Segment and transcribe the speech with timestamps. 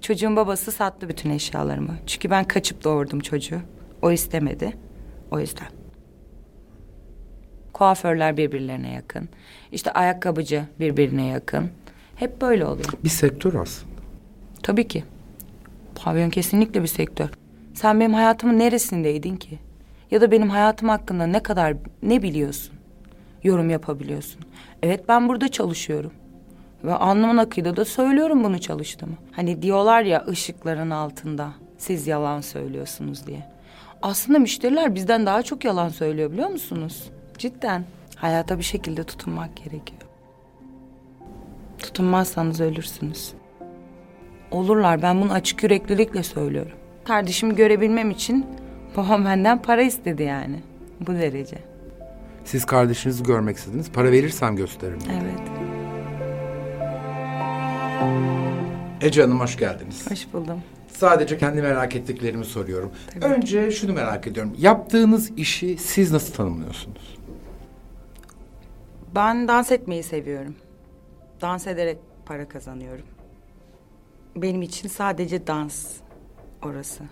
[0.00, 1.96] Çocuğun babası sattı bütün eşyalarımı.
[2.06, 3.60] Çünkü ben kaçıp doğurdum çocuğu.
[4.02, 4.76] O istemedi.
[5.30, 5.68] O yüzden.
[7.72, 9.28] Kuaförler birbirlerine yakın.
[9.72, 11.70] İşte ayakkabıcı birbirine yakın.
[12.16, 12.88] Hep böyle oluyor.
[13.04, 13.94] Bir sektör aslında.
[14.62, 15.04] Tabii ki.
[15.94, 17.28] Pavyon kesinlikle bir sektör.
[17.74, 19.58] Sen benim hayatımın neresindeydin ki?
[20.10, 22.74] Ya da benim hayatım hakkında ne kadar ne biliyorsun?
[23.42, 24.40] Yorum yapabiliyorsun.
[24.82, 26.12] Evet ben burada çalışıyorum.
[26.84, 29.14] Ve alnımın akıyla da söylüyorum bunu çalıştığımı.
[29.32, 33.42] Hani diyorlar ya ışıkların altında siz yalan söylüyorsunuz diye.
[34.02, 37.10] Aslında müşteriler bizden daha çok yalan söylüyor biliyor musunuz?
[37.38, 37.84] Cidden.
[38.16, 40.00] Hayata bir şekilde tutunmak gerekiyor.
[41.78, 43.32] Tutunmazsanız ölürsünüz.
[44.50, 46.72] Olurlar ben bunu açık yüreklilikle söylüyorum.
[47.04, 48.46] Kardeşimi görebilmem için
[48.96, 50.60] babam benden para istedi yani.
[51.00, 51.58] Bu derece.
[52.44, 53.92] Siz kardeşinizi görmek istediniz.
[53.92, 54.98] Para verirsem gösteririm.
[55.10, 55.63] Evet.
[59.00, 60.10] Ece Hanım hoş geldiniz.
[60.10, 60.62] Hoş buldum.
[60.88, 62.92] Sadece kendi merak ettiklerimi soruyorum.
[63.20, 64.52] Önce şunu merak ediyorum.
[64.58, 67.18] Yaptığınız işi siz nasıl tanımlıyorsunuz?
[69.14, 70.54] Ben dans etmeyi seviyorum.
[71.40, 73.04] Dans ederek para kazanıyorum.
[74.36, 75.86] Benim için sadece dans
[76.62, 77.04] orası.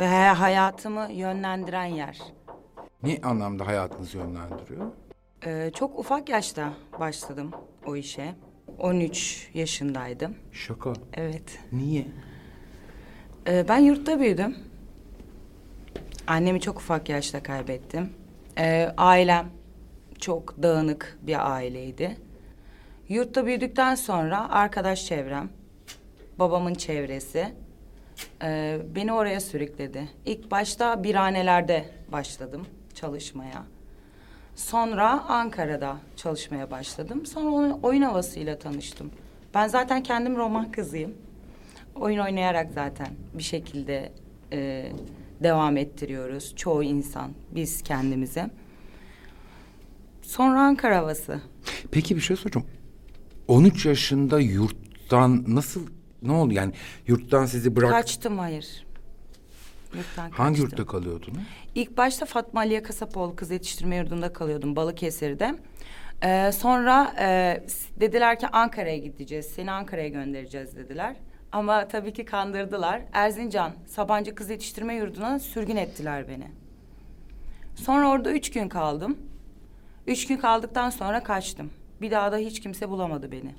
[0.00, 2.18] Ve hayatımı yönlendiren yer.
[3.02, 4.86] Ne anlamda hayatınızı yönlendiriyor?
[5.46, 7.50] Ee, çok ufak yaşta başladım
[7.86, 8.34] o işe.
[8.78, 10.34] 13 yaşındaydım.
[10.52, 10.92] Şaka.
[11.14, 11.58] Evet.
[11.72, 12.06] Niye?
[13.48, 14.56] Ee, ben yurtta büyüdüm.
[16.26, 18.12] Annemi çok ufak yaşta kaybettim.
[18.58, 19.50] Ee, ailem
[20.20, 22.16] çok dağınık bir aileydi.
[23.08, 25.50] Yurtta büyüdükten sonra arkadaş çevrem,
[26.38, 27.52] babamın çevresi
[28.42, 30.08] e, beni oraya sürükledi.
[30.24, 33.75] İlk başta birhanelerde başladım çalışmaya.
[34.56, 37.26] Sonra Ankara'da çalışmaya başladım.
[37.26, 39.10] Sonra oyun, oyun havasıyla tanıştım.
[39.54, 41.14] Ben zaten kendim roman kızıyım.
[41.94, 44.12] Oyun oynayarak zaten bir şekilde
[44.52, 44.92] e,
[45.42, 46.52] devam ettiriyoruz.
[46.56, 48.50] Çoğu insan, biz kendimize.
[50.22, 51.40] Sonra Ankara havası.
[51.90, 52.66] Peki bir şey soracağım.
[53.48, 55.86] 13 yaşında yurttan nasıl
[56.22, 56.72] ne oldu yani
[57.06, 58.85] yurttan sizi bırak Kaçtım hayır.
[59.94, 60.78] Yurttan hangi kaçtım.
[60.78, 61.38] yurtta kalıyordunuz?
[61.74, 65.54] İlk başta Fatma Aliye Kasapoğlu Kız Yetiştirme Yurdu'nda kalıyordum Balıkesir'de.
[66.24, 67.60] Ee, sonra e,
[68.00, 69.46] dediler ki Ankara'ya gideceğiz.
[69.46, 71.16] Seni Ankara'ya göndereceğiz dediler.
[71.52, 73.02] Ama tabii ki kandırdılar.
[73.12, 76.50] Erzincan Sabancı Kız Yetiştirme Yurdu'na sürgün ettiler beni.
[77.74, 79.18] Sonra orada üç gün kaldım.
[80.06, 81.70] Üç gün kaldıktan sonra kaçtım.
[82.00, 83.54] Bir daha da hiç kimse bulamadı beni.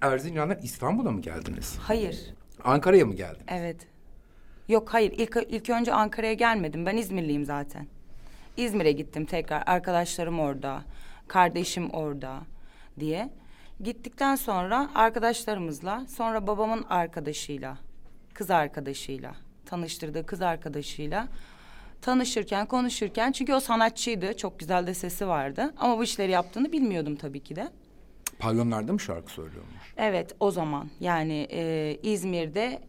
[0.00, 1.76] Erzincan'dan İstanbul'a mı geldiniz?
[1.80, 2.34] Hayır,
[2.64, 3.44] Ankara'ya mı geldiniz?
[3.48, 3.76] Evet.
[4.68, 6.86] Yok hayır ilk, ilk önce Ankara'ya gelmedim.
[6.86, 7.86] Ben İzmirliyim zaten.
[8.56, 9.62] İzmir'e gittim tekrar.
[9.66, 10.82] Arkadaşlarım orada.
[11.28, 12.40] Kardeşim orada
[13.00, 13.30] diye.
[13.82, 17.78] Gittikten sonra arkadaşlarımızla sonra babamın arkadaşıyla
[18.34, 19.34] kız arkadaşıyla
[19.66, 21.28] tanıştırdığı kız arkadaşıyla
[22.02, 27.16] tanışırken konuşurken çünkü o sanatçıydı çok güzel de sesi vardı ama bu işleri yaptığını bilmiyordum
[27.16, 27.68] tabii ki de.
[28.38, 29.94] Pavyonlarda mı şarkı söylüyormuş?
[29.96, 32.80] Evet o zaman yani e, İzmir'de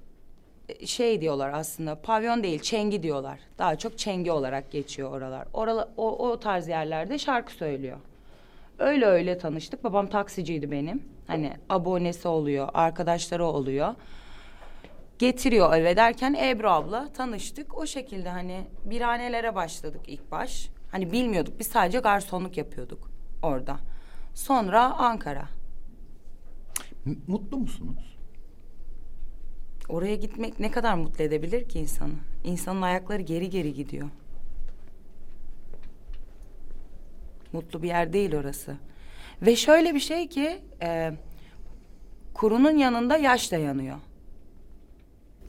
[0.86, 3.40] şey diyorlar aslında pavyon değil çengi diyorlar.
[3.58, 5.48] Daha çok çengi olarak geçiyor oralar.
[5.54, 7.98] Orala, o, o tarz yerlerde şarkı söylüyor.
[8.80, 9.84] Öyle öyle tanıştık.
[9.84, 11.04] Babam taksiciydi benim.
[11.28, 13.96] Hani abonesi oluyor, arkadaşları oluyor.
[15.20, 17.78] Getiriyor eve derken Ebru abla tanıştık.
[17.78, 20.70] O şekilde hani birhanelere başladık ilk baş.
[20.92, 23.10] Hani bilmiyorduk biz sadece garsonluk yapıyorduk
[23.44, 23.78] orada.
[24.34, 25.48] Sonra Ankara.
[27.06, 28.15] M- Mutlu musunuz?
[29.90, 32.14] Oraya gitmek ne kadar mutlu edebilir ki insanı?
[32.44, 34.10] İnsanın ayakları geri geri gidiyor.
[37.54, 38.78] Mutlu bir yer değil orası.
[39.42, 40.62] Ve şöyle bir şey ki...
[40.82, 41.14] E,
[42.34, 43.98] kurunun yanında yaş da yanıyor.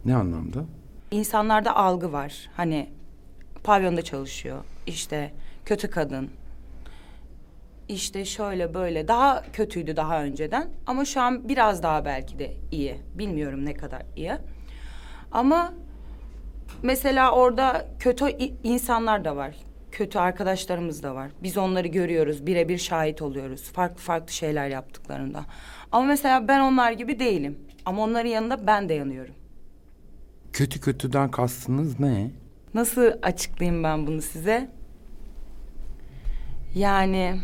[0.05, 0.65] Ne anlamda?
[1.11, 2.51] İnsanlarda algı var.
[2.57, 2.91] Hani
[3.65, 4.65] pavyonda çalışıyor.
[4.87, 5.33] İşte
[5.65, 6.31] kötü kadın.
[7.89, 9.09] İşte şöyle böyle.
[9.09, 10.69] Daha kötüydü daha önceden.
[10.87, 12.97] Ama şu an biraz daha belki de iyi.
[13.15, 14.33] Bilmiyorum ne kadar iyi.
[15.33, 15.73] Ama
[16.83, 18.29] mesela orada kötü
[18.63, 19.55] insanlar da var.
[19.93, 21.31] Kötü arkadaşlarımız da var.
[21.43, 22.47] Biz onları görüyoruz.
[22.47, 23.63] Birebir şahit oluyoruz.
[23.73, 25.45] Farklı farklı şeyler yaptıklarında.
[25.93, 27.59] Ama mesela ben onlar gibi değilim.
[27.85, 29.35] Ama onların yanında ben de yanıyorum.
[30.53, 32.31] Kötü kötüden kastınız ne?
[32.75, 34.71] Nasıl açıklayayım ben bunu size?
[36.75, 37.41] Yani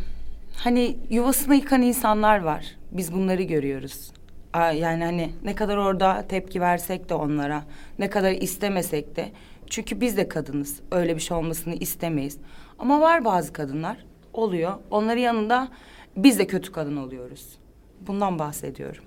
[0.57, 2.77] hani yuvasını yıkan insanlar var.
[2.93, 4.13] Biz bunları görüyoruz.
[4.55, 7.65] Yani hani ne kadar orada tepki versek de onlara,
[7.99, 9.33] ne kadar istemesek de.
[9.71, 10.81] Çünkü biz de kadınız.
[10.91, 12.39] Öyle bir şey olmasını istemeyiz.
[12.79, 14.05] Ama var bazı kadınlar.
[14.33, 14.73] Oluyor.
[14.91, 15.69] Onların yanında
[16.17, 17.59] biz de kötü kadın oluyoruz.
[18.07, 19.05] Bundan bahsediyorum.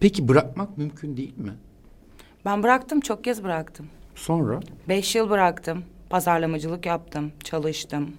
[0.00, 1.52] Peki bırakmak mümkün değil mi?
[2.44, 3.86] Ben bıraktım çok kez bıraktım.
[4.14, 4.60] Sonra?
[4.88, 5.84] Beş yıl bıraktım.
[6.10, 8.10] Pazarlamacılık yaptım, çalıştım.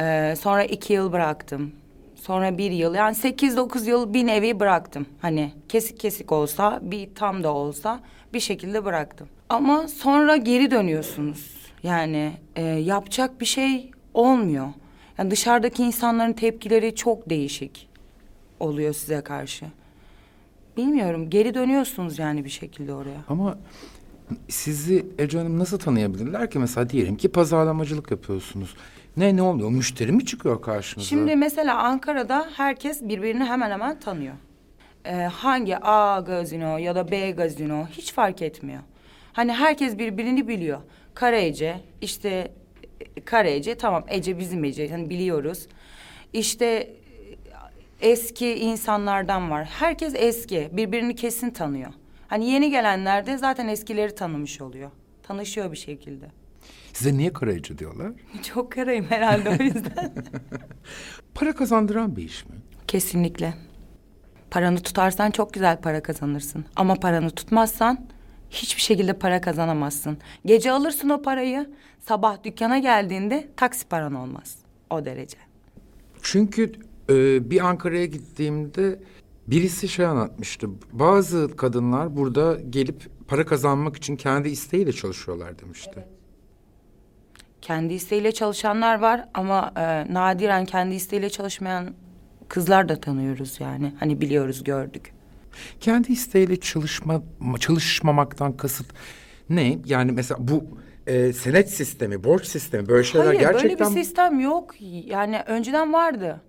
[0.00, 1.72] Ee, sonra iki yıl bıraktım.
[2.14, 5.06] Sonra bir yıl yani sekiz dokuz yıl bir nevi bıraktım.
[5.20, 8.00] Hani kesik kesik olsa bir tam da olsa
[8.34, 9.28] bir şekilde bıraktım.
[9.48, 11.56] Ama sonra geri dönüyorsunuz.
[11.82, 14.68] Yani e, yapacak bir şey olmuyor.
[15.18, 17.88] Yani dışarıdaki insanların tepkileri çok değişik
[18.60, 19.66] oluyor size karşı.
[20.76, 23.20] Bilmiyorum geri dönüyorsunuz yani bir şekilde oraya.
[23.28, 23.58] Ama
[24.48, 26.58] sizi Ece Hanım nasıl tanıyabilirler ki?
[26.58, 28.74] Mesela diyelim ki pazarlamacılık yapıyorsunuz.
[29.16, 29.70] Ne ne oluyor?
[29.70, 31.08] Müşteri mi çıkıyor karşınıza?
[31.08, 34.34] Şimdi mesela Ankara'da herkes birbirini hemen hemen tanıyor.
[35.04, 38.80] Ee, hangi A gazino ya da B gazino hiç fark etmiyor.
[39.32, 40.80] Hani herkes birbirini biliyor.
[41.14, 42.52] Kara Ece, işte
[43.16, 45.66] e, Kara Ece tamam Ece bizim Ece hani biliyoruz.
[46.32, 49.64] İşte e, eski insanlardan var.
[49.64, 51.92] Herkes eski, birbirini kesin tanıyor.
[52.28, 54.90] Hani yeni gelenler de zaten eskileri tanımış oluyor.
[55.22, 56.26] Tanışıyor bir şekilde.
[56.92, 58.12] Size niye karayıcı diyorlar?
[58.42, 60.12] Çok karayım herhalde o yüzden.
[61.34, 62.54] Para kazandıran bir iş mi?
[62.86, 63.54] Kesinlikle.
[64.50, 66.64] Paranı tutarsan çok güzel para kazanırsın.
[66.76, 68.06] Ama paranı tutmazsan
[68.50, 70.18] hiçbir şekilde para kazanamazsın.
[70.44, 71.70] Gece alırsın o parayı,
[72.00, 74.58] sabah dükkana geldiğinde taksi paran olmaz.
[74.90, 75.38] O derece.
[76.22, 76.72] Çünkü
[77.10, 78.98] e, bir Ankara'ya gittiğimde
[79.46, 80.68] birisi şey anlatmıştı.
[80.92, 86.04] Bazı kadınlar burada gelip para kazanmak için kendi isteğiyle çalışıyorlar demişti.
[87.62, 91.94] Kendi isteğiyle çalışanlar var ama e, nadiren kendi isteğiyle çalışmayan
[92.48, 93.92] kızlar da tanıyoruz yani.
[94.00, 95.12] Hani biliyoruz, gördük.
[95.80, 97.22] Kendi isteğiyle çalışma
[97.60, 98.86] çalışmamaktan kasıt
[99.50, 99.78] ne?
[99.84, 100.64] Yani mesela bu
[101.06, 104.74] e, senet sistemi, borç sistemi böyle şeyler Hayır gerçekten böyle bir sistem yok.
[105.06, 106.40] Yani önceden vardı.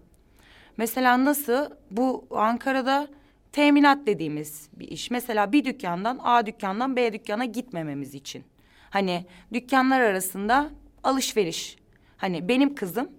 [0.78, 3.08] Mesela nasıl bu Ankara'da
[3.52, 5.12] teminat dediğimiz bir iş.
[5.12, 8.44] Mesela bir dükkandan A dükkandan B dükkana gitmememiz için.
[8.90, 10.70] Hani dükkanlar arasında
[11.04, 11.78] alışveriş.
[12.18, 13.10] Hani benim kızım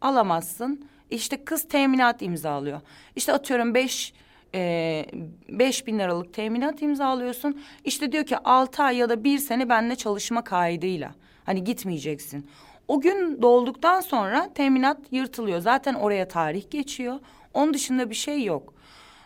[0.00, 0.88] alamazsın.
[1.10, 2.80] İşte kız teminat imzalıyor.
[3.16, 4.12] İşte atıyorum beş
[4.54, 5.06] e,
[5.48, 7.60] beş bin liralık teminat imzalıyorsun.
[7.84, 11.14] İşte diyor ki altı ay ya da bir sene benimle çalışma kaydıyla.
[11.44, 12.46] Hani gitmeyeceksin.
[12.88, 15.60] O gün dolduktan sonra teminat yırtılıyor.
[15.60, 17.20] Zaten oraya tarih geçiyor.
[17.54, 18.74] Onun dışında bir şey yok.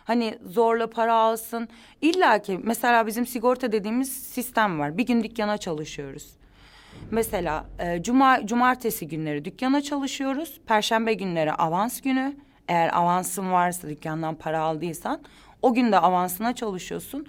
[0.03, 1.67] Hani zorla para alsın.
[2.01, 4.97] İlla ki mesela bizim sigorta dediğimiz sistem var.
[4.97, 6.40] Bir gün dükkana çalışıyoruz.
[7.11, 10.61] Mesela e, cuma cumartesi günleri dükkana çalışıyoruz.
[10.67, 12.35] Perşembe günleri avans günü.
[12.67, 15.21] Eğer avansın varsa dükkandan para aldıysan
[15.61, 17.27] o gün de avansına çalışıyorsun.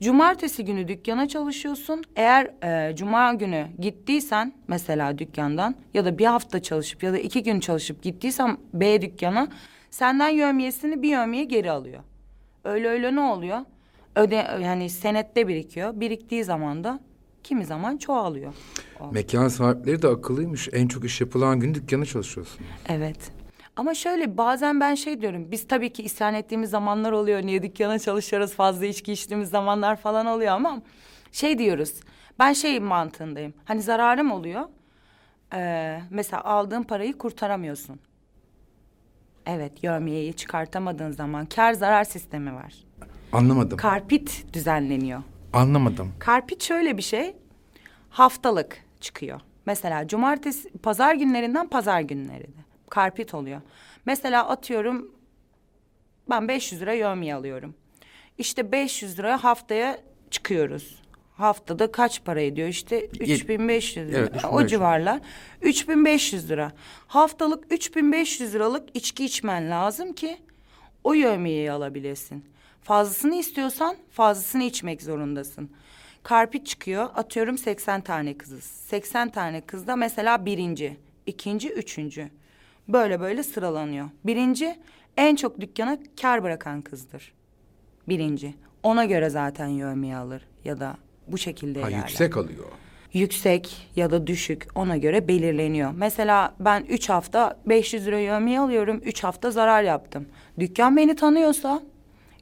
[0.00, 2.02] Cumartesi günü dükkana çalışıyorsun.
[2.16, 7.42] Eğer e, cuma günü gittiysen mesela dükkandan ya da bir hafta çalışıp ya da iki
[7.42, 9.48] gün çalışıp gittiysen B dükkana
[9.90, 12.02] senden yövmiyesini bir yövmiye geri alıyor.
[12.64, 13.58] Öyle öyle ne oluyor?
[14.16, 16.00] Öde yani senette birikiyor.
[16.00, 17.00] Biriktiği zaman da
[17.44, 18.54] kimi zaman çoğalıyor.
[19.10, 20.68] Mekan sahipleri de akıllıymış.
[20.72, 22.60] En çok iş yapılan gün dükkana çalışıyorsun.
[22.88, 23.32] Evet.
[23.76, 25.50] Ama şöyle bazen ben şey diyorum.
[25.50, 27.42] Biz tabii ki isyan ettiğimiz zamanlar oluyor.
[27.42, 30.82] Niye dükkana çalışıyoruz fazla içki içtiğimiz zamanlar falan oluyor ama
[31.32, 31.94] şey diyoruz.
[32.38, 33.54] Ben şey mantığındayım.
[33.64, 34.62] Hani zararım oluyor.
[35.54, 38.00] Ee, mesela aldığın parayı kurtaramıyorsun.
[39.46, 42.74] Evet, yövmiyeyi çıkartamadığın zaman kar zarar sistemi var.
[43.32, 43.78] Anlamadım.
[43.78, 45.22] Karpit düzenleniyor.
[45.52, 46.12] Anlamadım.
[46.18, 47.36] Karpit şöyle bir şey.
[48.12, 49.40] Haftalık çıkıyor.
[49.66, 52.64] Mesela cumartesi, pazar günlerinden pazar günlerine.
[52.90, 53.60] Karpit oluyor.
[54.06, 55.10] Mesela atıyorum
[56.30, 57.74] ben 500 lira yövmiye alıyorum.
[58.38, 59.98] İşte 500 lira haftaya
[60.30, 61.02] çıkıyoruz.
[61.36, 62.68] Haftada kaç para ediyor?
[62.68, 64.18] İşte 3500 lira.
[64.18, 64.70] Evet, o 3500.
[64.70, 65.20] civarlar.
[65.62, 66.72] 3500 lira.
[67.06, 70.38] Haftalık 3500 liralık içki içmen lazım ki
[71.04, 72.44] o yövmiyeyi alabilesin.
[72.82, 75.70] Fazlasını istiyorsan fazlasını içmek zorundasın.
[76.22, 78.64] Karpit çıkıyor atıyorum 80 tane kızız.
[78.64, 82.28] 80 tane kızda mesela birinci, ikinci, üçüncü.
[82.88, 84.08] Böyle böyle sıralanıyor.
[84.24, 84.76] Birinci
[85.16, 87.32] en çok dükkana kar bırakan kızdır.
[88.08, 88.54] Birinci.
[88.82, 90.96] Ona göre zaten yövmiye alır ya da
[91.28, 92.64] bu şekilde Ha, ilerler yüksek alıyor.
[93.12, 95.92] yüksek ya da düşük ona göre belirleniyor.
[95.96, 99.00] Mesela ben üç hafta 500 lira yövmiye alıyorum.
[99.04, 100.28] Üç hafta zarar yaptım.
[100.58, 101.82] Dükkan beni tanıyorsa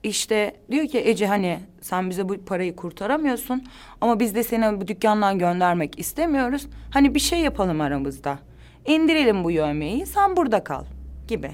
[0.02, 3.64] işte diyor ki Ece hani sen bize bu parayı kurtaramıyorsun
[4.00, 6.66] ama biz de seni bu dükkandan göndermek istemiyoruz.
[6.90, 8.38] Hani bir şey yapalım aramızda.
[8.86, 10.84] İndirelim bu yövmiyeyi sen burada kal
[11.28, 11.50] gibi.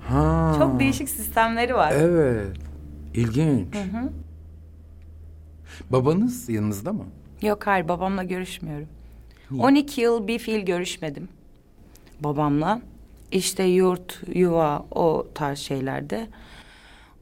[0.00, 0.54] Ha.
[0.58, 1.92] Çok değişik sistemleri var.
[1.96, 2.56] Evet.
[3.14, 3.74] İlginç.
[5.90, 7.04] Babanız yanınızda mı?
[7.42, 8.88] Yok hayır babamla görüşmüyorum.
[9.58, 11.28] 12 yıl bir fiil görüşmedim
[12.20, 12.80] babamla.
[13.32, 16.26] İşte yurt, yuva o tarz şeylerde.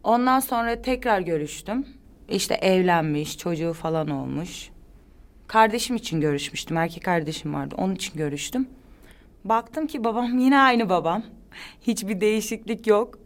[0.04, 1.86] Ondan sonra tekrar görüştüm.
[2.28, 4.70] İşte evlenmiş, çocuğu falan olmuş.
[5.46, 6.76] Kardeşim için görüşmüştüm.
[6.76, 7.74] Erkek kardeşim vardı.
[7.78, 8.68] Onun için görüştüm.
[9.44, 11.22] Baktım ki babam yine aynı babam.
[11.80, 13.18] Hiçbir değişiklik yok.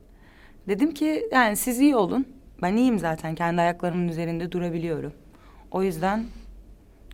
[0.69, 2.27] Dedim ki yani siz iyi olun.
[2.63, 3.35] Ben iyiyim zaten.
[3.35, 5.13] Kendi ayaklarımın üzerinde durabiliyorum.
[5.71, 6.25] O yüzden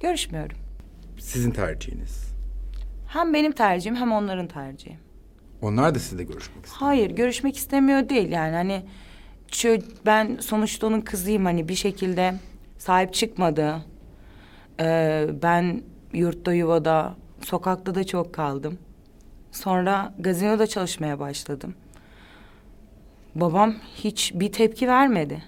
[0.00, 0.56] görüşmüyorum.
[1.18, 2.32] Sizin tercihiniz.
[3.08, 4.96] Hem benim tercihim hem onların tercihi.
[5.62, 6.80] Onlar da sizle görüşmek istiyor.
[6.80, 8.82] Hayır görüşmek istemiyor değil yani hani
[10.06, 12.34] ben sonuçta onun kızıyım hani bir şekilde
[12.78, 13.76] sahip çıkmadı.
[14.80, 15.82] Ee, ben
[16.12, 18.78] yurtta yuvada sokakta da çok kaldım.
[19.52, 21.74] Sonra gazinoda çalışmaya başladım.
[23.34, 25.42] Babam hiç bir tepki vermedi.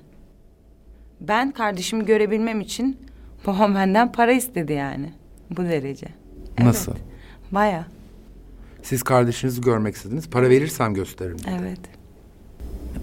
[1.21, 2.99] Ben kardeşimi görebilmem için
[3.47, 5.13] babam benden para istedi yani.
[5.51, 6.07] Bu derece.
[6.59, 6.93] Nasıl?
[6.93, 7.03] Evet,
[7.53, 7.87] Baya
[8.83, 10.31] Siz kardeşinizi görmek istediniz.
[10.31, 11.39] Para verirsem gösteririm.
[11.39, 11.51] dedi.
[11.61, 11.81] evet.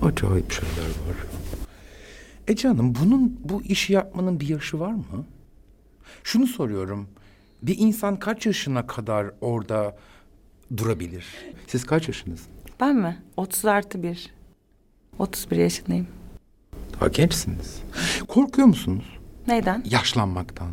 [0.02, 1.16] Acayip şeyler var.
[2.48, 5.26] Ece Hanım bunun bu işi yapmanın bir yaşı var mı?
[6.24, 7.10] Şunu soruyorum.
[7.64, 9.98] Bir insan kaç yaşına kadar orada
[10.78, 11.26] durabilir?
[11.68, 12.42] Siz kaç yaşınız?
[12.80, 13.18] Ben mi?
[13.38, 14.34] 30 artı bir.
[15.20, 16.08] 31 yaşındayım.
[17.00, 17.82] Daha gençsiniz.
[18.28, 19.06] Korkuyor musunuz
[19.48, 19.84] Neyden?
[19.86, 20.72] yaşlanmaktan?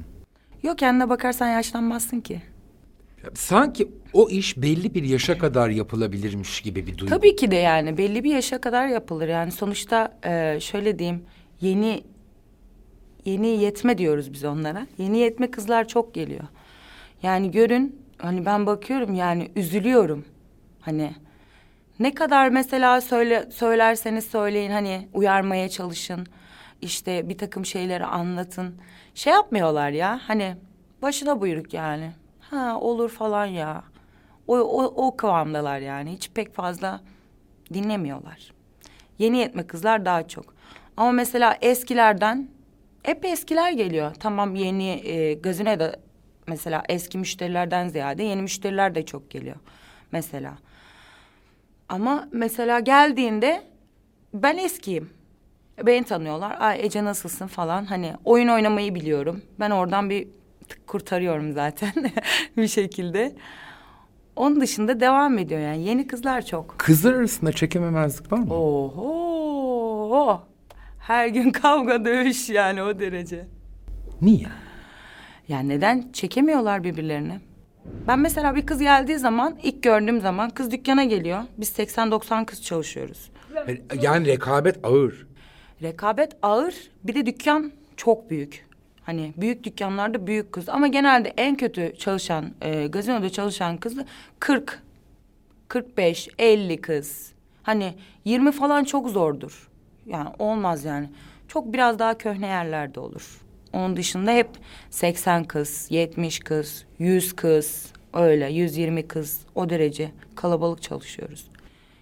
[0.63, 2.43] Yok kendine bakarsan yaşlanmazsın ki.
[3.35, 7.15] Sanki o iş belli bir yaşa kadar yapılabilirmiş gibi bir duygu.
[7.15, 9.29] Tabii ki de yani belli bir yaşa kadar yapılır.
[9.29, 11.25] Yani sonuçta e, şöyle diyeyim
[11.61, 12.05] yeni
[13.25, 14.87] yeni yetme diyoruz biz onlara.
[14.99, 16.45] Yeni yetme kızlar çok geliyor.
[17.23, 20.25] Yani görün hani ben bakıyorum yani üzülüyorum.
[20.81, 21.15] Hani
[21.99, 26.27] ne kadar mesela söyle, söylerseniz söyleyin hani uyarmaya çalışın.
[26.83, 28.75] İşte bir takım şeyleri anlatın.
[29.15, 30.57] Şey yapmıyorlar ya hani
[31.03, 32.11] başına buyruk yani.
[32.51, 33.85] Ha olur falan ya.
[34.47, 36.13] O, o, o kıvamdalar yani.
[36.13, 37.01] Hiç pek fazla
[37.75, 38.53] dinlemiyorlar.
[39.19, 40.55] Yeni yetme kızlar daha çok.
[40.97, 42.49] Ama mesela eskilerden
[43.03, 44.15] hep eskiler geliyor.
[44.15, 45.97] Tamam yeni e, gazine de
[46.47, 49.57] mesela eski müşterilerden ziyade yeni müşteriler de çok geliyor
[50.13, 50.59] mesela.
[51.89, 53.63] Ama mesela geldiğinde
[54.35, 55.11] ben eskiyim.
[55.87, 56.57] Beni tanıyorlar.
[56.61, 57.85] Ay Ece nasılsın falan.
[57.85, 59.43] Hani oyun oynamayı biliyorum.
[59.61, 60.29] Ben oradan bir
[60.87, 61.93] kurtarıyorum zaten
[62.57, 63.37] bir şekilde.
[64.37, 65.83] Onun dışında devam ediyor yani.
[65.83, 66.79] Yeni kızlar çok.
[66.79, 68.55] Kızlar arasında çekememezlik var mı?
[68.55, 70.43] Oho!
[71.01, 73.47] Her gün kavga dövüş yani o derece.
[74.23, 74.47] Niye?
[75.49, 77.41] Yani neden çekemiyorlar birbirlerini?
[78.07, 81.41] Ben mesela bir kız geldiği zaman, ilk gördüğüm zaman kız dükkana geliyor.
[81.59, 83.31] Biz 80-90 kız çalışıyoruz.
[84.03, 85.27] Yani rekabet ağır.
[85.83, 88.68] Rekabet ağır, bir de dükkan çok büyük.
[89.09, 93.97] Hani büyük dükkanlarda büyük kız ama genelde en kötü çalışan, e, gazinoda çalışan kız
[94.39, 94.83] 40,
[95.69, 97.33] 45, 50 kız.
[97.63, 99.69] Hani 20 falan çok zordur.
[100.07, 101.11] Yani olmaz yani.
[101.49, 103.41] Çok biraz daha köhne yerlerde olur.
[103.73, 104.49] Onun dışında hep
[104.91, 111.51] 80 kız, 70 kız, 100 kız, öyle 120 kız o derece kalabalık çalışıyoruz.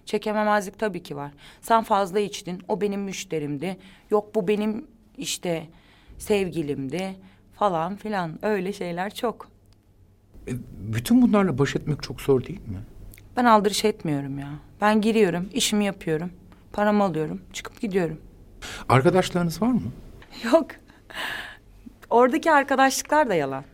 [0.04, 1.32] Çekememezlik tabii ki var.
[1.60, 3.76] Sen fazla içtin, o benim müşterimdi.
[4.10, 4.86] Yok bu benim
[5.18, 5.66] işte
[6.18, 7.16] sevgilimdi
[7.54, 8.38] falan filan.
[8.42, 9.49] Öyle şeyler çok.
[10.49, 10.52] E,
[10.94, 12.78] Bütün bunlarla baş etmek çok zor değil mi?
[13.37, 14.49] Ben aldırış etmiyorum ya.
[14.80, 16.30] Ben giriyorum, işimi yapıyorum.
[16.73, 18.20] Paramı alıyorum, çıkıp gidiyorum.
[18.88, 19.82] Arkadaşlarınız var mı?
[20.44, 20.66] Yok.
[22.11, 23.64] Oradaki arkadaşlıklar da yalan.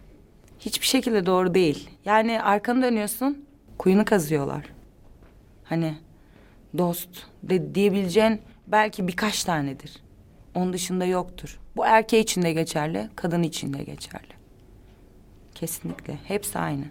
[0.58, 1.90] Hiçbir şekilde doğru değil.
[2.04, 3.44] Yani arkanı dönüyorsun,
[3.78, 4.64] kuyunu kazıyorlar.
[5.64, 5.94] Hani
[6.78, 7.08] dost
[7.42, 10.02] de diyebileceğin belki birkaç tanedir.
[10.54, 11.58] Onun dışında yoktur.
[11.76, 14.32] Bu erkeği için de geçerli, kadın için de geçerli.
[15.54, 16.18] Kesinlikle.
[16.24, 16.84] Hepsi aynı.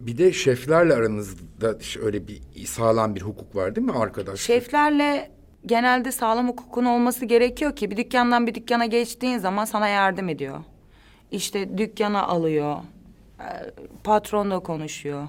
[0.00, 4.40] Bir de şeflerle aranızda öyle bir sağlam bir hukuk var değil mi arkadaş?
[4.40, 5.30] Şeflerle
[5.66, 10.58] genelde sağlam hukukun olması gerekiyor ki bir dükkandan bir dükkana geçtiğin zaman sana yardım ediyor.
[11.30, 12.76] İşte dükkana alıyor.
[13.40, 13.46] e,
[14.04, 15.28] Patronla konuşuyor.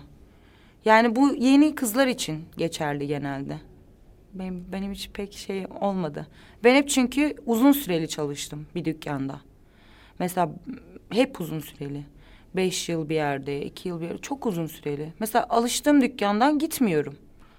[0.86, 3.58] Yani bu yeni kızlar için geçerli genelde.
[4.34, 6.28] Benim, benim hiç pek şey olmadı.
[6.64, 9.42] Ben hep çünkü uzun süreli çalıştım bir dükkanda.
[10.20, 10.50] Mesela
[11.10, 12.04] hep uzun süreli.
[12.56, 14.22] Beş yıl bir yerde, iki yıl bir yerde.
[14.22, 15.14] Çok uzun süreli.
[15.20, 17.18] Mesela alıştığım dükkandan gitmiyorum.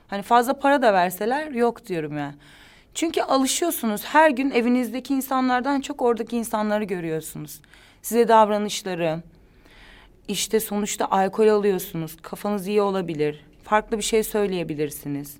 [0.08, 2.34] Hani fazla para da verseler yok diyorum yani.
[2.94, 4.04] Çünkü alışıyorsunuz.
[4.04, 7.60] Her gün evinizdeki insanlardan çok oradaki insanları görüyorsunuz.
[8.02, 9.22] Size davranışları.
[10.28, 12.16] işte sonuçta alkol alıyorsunuz.
[12.22, 13.44] Kafanız iyi olabilir.
[13.64, 15.36] Farklı bir şey söyleyebilirsiniz.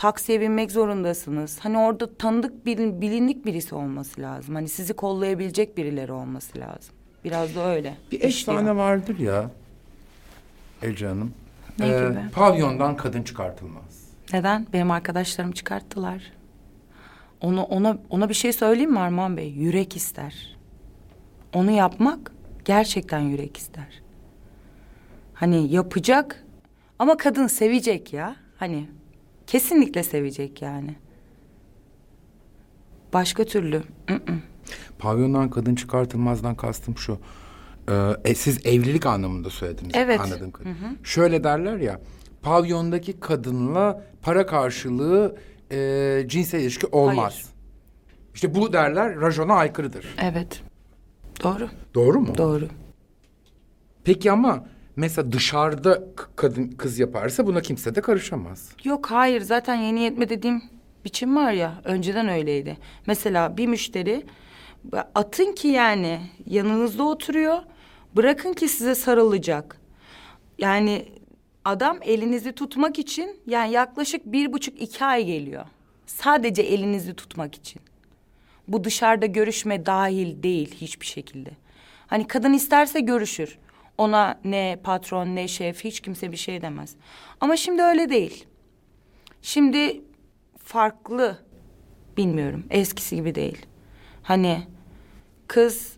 [0.00, 1.58] Taksiye binmek zorundasınız.
[1.60, 4.54] Hani orada tanıdık bilin, bilinlik birisi olması lazım.
[4.54, 6.94] Hani sizi kollayabilecek birileri olması lazım.
[7.24, 7.96] Biraz da öyle.
[8.12, 9.50] Bir efsane vardır ya
[10.82, 11.34] Ece Hanım.
[11.78, 12.30] Ne Ee, gibi?
[12.32, 14.08] Pavyondan kadın çıkartılmaz.
[14.32, 14.66] Neden?
[14.72, 16.32] Benim arkadaşlarım çıkarttılar.
[17.40, 19.48] Onu ona ona bir şey söyleyeyim mi Armağan Bey?
[19.50, 20.56] Yürek ister.
[21.54, 22.32] Onu yapmak
[22.64, 24.02] gerçekten yürek ister.
[25.34, 26.44] Hani yapacak
[26.98, 28.36] ama kadın sevecek ya.
[28.56, 28.88] Hani
[29.50, 30.94] kesinlikle sevecek yani.
[33.12, 33.76] Başka türlü.
[34.10, 34.38] ı-ı.
[34.98, 37.18] Pavyondan kadın çıkartılmazdan kastım şu.
[37.88, 39.92] Ee, e, siz evlilik anlamında söylediniz.
[39.94, 40.20] Evet.
[40.20, 40.90] Anladığım kadarıyla.
[41.04, 42.00] Şöyle derler ya.
[42.42, 45.36] Pavyondaki kadınla para karşılığı
[45.72, 47.32] e, cinsel ilişki olmaz.
[47.32, 47.46] Hayır.
[48.34, 50.06] İşte bu derler rajona aykırıdır.
[50.22, 50.62] Evet.
[51.42, 51.68] Doğru.
[51.94, 52.38] Doğru mu?
[52.38, 52.68] Doğru.
[54.04, 54.64] Peki ama
[54.96, 56.02] mesela dışarıda
[56.36, 58.68] kadın kız yaparsa buna kimse de karışamaz.
[58.84, 60.62] Yok hayır zaten yeni yetme dediğim
[61.04, 62.78] biçim var ya önceden öyleydi.
[63.06, 64.26] Mesela bir müşteri
[65.14, 67.58] atın ki yani yanınızda oturuyor
[68.16, 69.80] bırakın ki size sarılacak.
[70.58, 71.08] Yani
[71.64, 75.64] adam elinizi tutmak için yani yaklaşık bir buçuk iki ay geliyor.
[76.06, 77.82] Sadece elinizi tutmak için.
[78.68, 81.50] Bu dışarıda görüşme dahil değil hiçbir şekilde.
[82.06, 83.58] Hani kadın isterse görüşür.
[84.00, 86.94] Ona ne patron ne şef hiç kimse bir şey demez.
[87.40, 88.46] Ama şimdi öyle değil.
[89.42, 90.00] Şimdi
[90.58, 91.38] farklı.
[92.16, 92.64] Bilmiyorum.
[92.70, 93.66] Eskisi gibi değil.
[94.22, 94.62] Hani
[95.46, 95.96] kız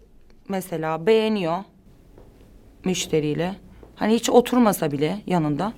[0.49, 1.59] mesela beğeniyor
[2.85, 3.54] müşteriyle.
[3.97, 5.73] Hani hiç oturmasa bile yanında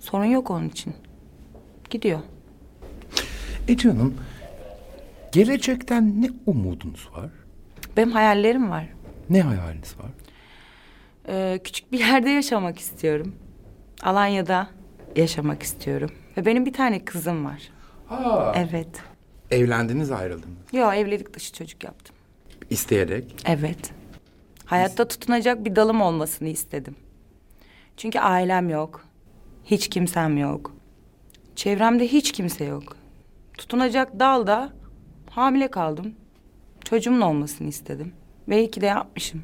[0.00, 0.94] sorun yok onun için.
[1.90, 2.20] Gidiyor.
[3.68, 4.14] Ece Hanım,
[5.32, 7.30] gelecekten ne umudunuz var?
[7.96, 8.88] Benim hayallerim var.
[9.30, 10.10] Ne hayaliniz var?
[11.28, 13.34] Ee, küçük bir yerde yaşamak istiyorum.
[14.02, 14.68] Alanya'da
[15.16, 16.10] yaşamak istiyorum.
[16.36, 17.62] Ve benim bir tane kızım var.
[18.10, 18.52] Aa.
[18.56, 18.88] Evet.
[19.50, 20.56] Evlendiniz, ayrıldınız.
[20.72, 22.16] Yo evlilik dışı çocuk yaptım.
[22.70, 23.42] İsteyerek.
[23.46, 23.90] Evet.
[24.64, 26.96] Hayatta tutunacak bir dalım olmasını istedim.
[27.96, 29.04] Çünkü ailem yok.
[29.64, 30.74] Hiç kimsem yok.
[31.56, 32.96] Çevremde hiç kimse yok.
[33.58, 34.72] Tutunacak dalda
[35.30, 36.14] hamile kaldım.
[36.84, 38.12] Çocuğumun olmasını istedim.
[38.48, 39.42] Ve iyi ki de yapmışım.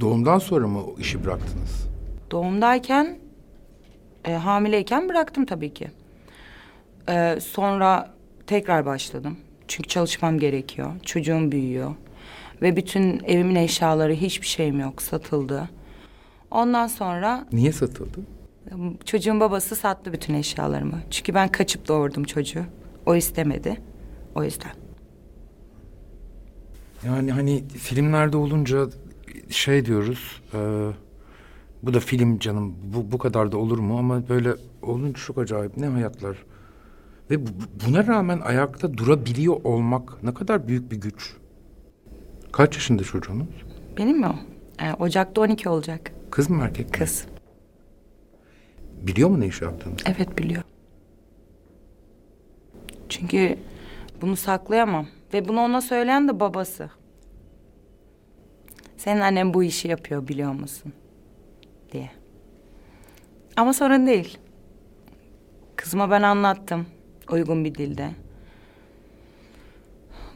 [0.00, 1.88] Doğumdan sonra mı o işi bıraktınız?
[2.30, 3.18] Doğumdayken,
[4.24, 5.90] e, hamileyken bıraktım tabii ki.
[7.08, 8.14] E, sonra
[8.46, 9.36] tekrar başladım.
[9.68, 10.90] Çünkü çalışmam gerekiyor.
[11.02, 11.94] Çocuğum büyüyor.
[12.62, 15.02] Ve bütün evimin eşyaları hiçbir şeyim yok.
[15.02, 15.68] Satıldı.
[16.50, 18.20] Ondan sonra Niye satıldı?
[18.66, 18.72] e,
[19.04, 21.00] çocuğun babası sattı bütün eşyalarımı.
[21.10, 22.64] Çünkü ben kaçıp doğurdum çocuğu.
[23.06, 23.80] O istemedi.
[24.34, 24.70] O yüzden.
[27.06, 28.86] Yani hani filmlerde olunca
[29.52, 30.42] şey diyoruz.
[30.54, 30.58] e,
[31.82, 32.74] bu da film canım.
[32.84, 33.98] Bu, bu kadar da olur mu?
[33.98, 35.76] Ama böyle olunca çok acayip.
[35.76, 36.36] Ne hayatlar.
[37.30, 37.50] Ve bu-
[37.86, 41.36] buna rağmen ayakta durabiliyor olmak ne kadar büyük bir güç.
[42.52, 43.48] Kaç yaşında çocuğunuz?
[43.98, 44.34] Benim mi o?
[44.84, 46.12] E, Ocak'ta 12 olacak.
[46.30, 46.92] Kız mı erkek mi?
[46.98, 47.26] Kız.
[49.02, 49.94] Biliyor mu ne iş yaptığını?
[50.06, 50.62] Evet biliyor.
[53.08, 53.58] Çünkü
[54.20, 55.06] bunu saklayamam.
[55.34, 56.90] Ve bunu ona söyleyen de babası.
[59.04, 60.92] Senin annen bu işi yapıyor biliyor musun?
[61.92, 62.10] Diye.
[63.56, 64.38] Ama sorun değil.
[65.76, 66.86] Kızıma ben anlattım.
[67.30, 68.10] Uygun bir dilde.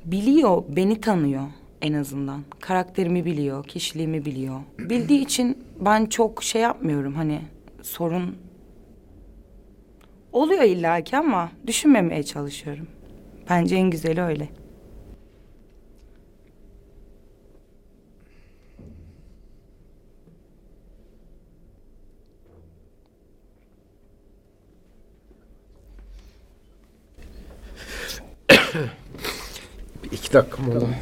[0.05, 1.43] Biliyor, beni tanıyor
[1.83, 2.43] en azından.
[2.61, 4.61] Karakterimi biliyor, kişiliğimi biliyor.
[4.79, 7.41] Bildiği için ben çok şey yapmıyorum hani
[7.83, 8.37] sorun
[10.33, 12.87] Oluyor illaki ama düşünmemeye çalışıyorum.
[13.51, 14.49] Bence en güzeli öyle.
[30.05, 30.95] Bir iki dakika mı oğlum?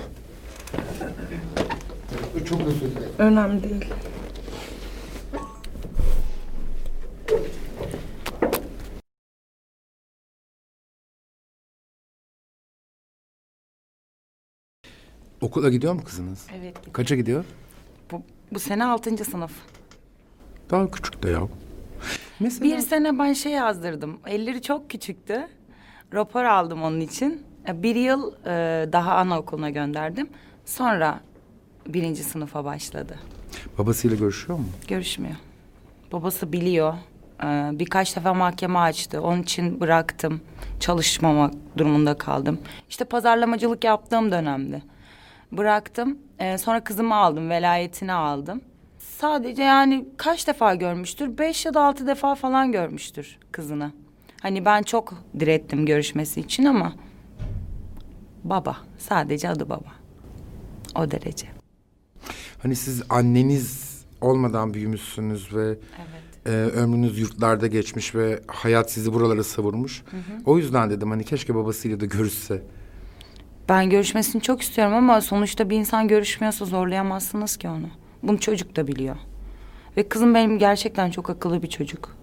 [2.49, 3.13] Çok özür dilerim.
[3.19, 3.85] Önemli değil.
[15.41, 16.47] Okula gidiyor mu kızınız?
[16.59, 16.77] Evet.
[16.93, 17.45] Kaça gidiyor?
[18.11, 19.53] Bu, bu sene altıncı sınıf.
[20.71, 21.41] Daha küçük de ya.
[22.41, 24.19] Mesela Bir sene ben şey yazdırdım.
[24.27, 25.49] Elleri çok küçüktü.
[26.15, 27.43] Rapor aldım onun için.
[27.73, 30.29] Bir yıl e, daha anaokuluna gönderdim.
[30.65, 31.21] Sonra
[31.87, 33.19] birinci sınıfa başladı.
[33.79, 34.65] babasıyla görüşüyor mu?
[34.89, 35.35] Görüşmüyor.
[36.13, 36.95] Babası biliyor.
[37.45, 39.23] Ee, birkaç defa mahkeme açtı.
[39.23, 40.41] Onun için bıraktım.
[40.81, 42.59] Çalışmamak durumunda kaldım.
[42.89, 44.83] İşte pazarlamacılık yaptığım dönemde.
[45.53, 46.19] Bıraktım.
[46.39, 47.51] Ee, sonra kızımı aldım.
[47.51, 48.61] Velayetini aldım.
[48.99, 51.39] Sadece yani kaç defa görmüştür?
[51.39, 53.93] Beş ya da altı defa falan görmüştür kızını.
[54.43, 56.93] Hani ben çok direttim görüşmesi için ama...
[58.45, 58.77] Baba.
[58.99, 59.93] Sadece adı baba.
[60.97, 61.47] O derece.
[62.63, 66.47] Hani siz anneniz olmadan büyümüşsünüz ve Evet.
[66.47, 70.03] e, ömrünüz yurtlarda geçmiş ve hayat sizi buralara savurmuş.
[70.47, 72.63] O yüzden dedim hani keşke babasıyla da görüşse.
[73.69, 77.87] Ben görüşmesini çok istiyorum ama sonuçta bir insan görüşmüyorsa zorlayamazsınız ki onu.
[78.23, 79.17] Bunu çocuk da biliyor.
[79.97, 82.17] Ve kızım benim gerçekten çok akıllı bir çocuk.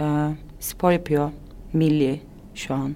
[0.00, 1.30] Ee, spor yapıyor.
[1.72, 2.20] Milli
[2.54, 2.94] şu an.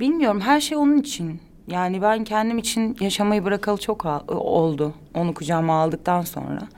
[0.00, 1.40] Bilmiyorum her şey onun için.
[1.70, 4.94] Yani ben kendim için yaşamayı bırakalı çok oldu.
[5.14, 6.68] Onu kucağıma aldıktan sonra.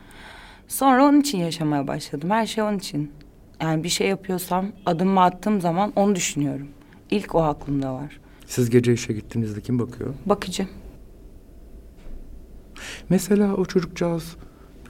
[0.69, 2.31] Sonra onun için yaşamaya başladım.
[2.31, 3.13] Her şey onun için.
[3.61, 6.69] Yani bir şey yapıyorsam adımımı attığım zaman onu düşünüyorum.
[7.11, 8.21] İlk o aklımda var.
[8.47, 10.15] Siz gece işe gittiğinizde kim bakıyor?
[10.27, 10.69] Bakıcı.
[13.09, 14.37] Mesela o çocukcağız,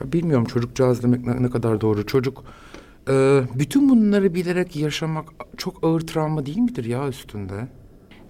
[0.01, 2.05] ya bilmiyorum çocukcağız demek ne, ne kadar doğru.
[2.05, 2.43] Çocuk,
[3.09, 7.67] e, bütün bunları bilerek yaşamak çok ağır travma değil midir ya üstünde?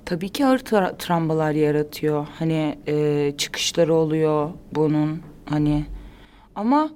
[0.05, 2.27] Tabii ki ağır tra- travmalar yaratıyor.
[2.39, 5.21] Hani e, çıkışları oluyor bunun.
[5.45, 5.85] Hani
[6.55, 6.89] ama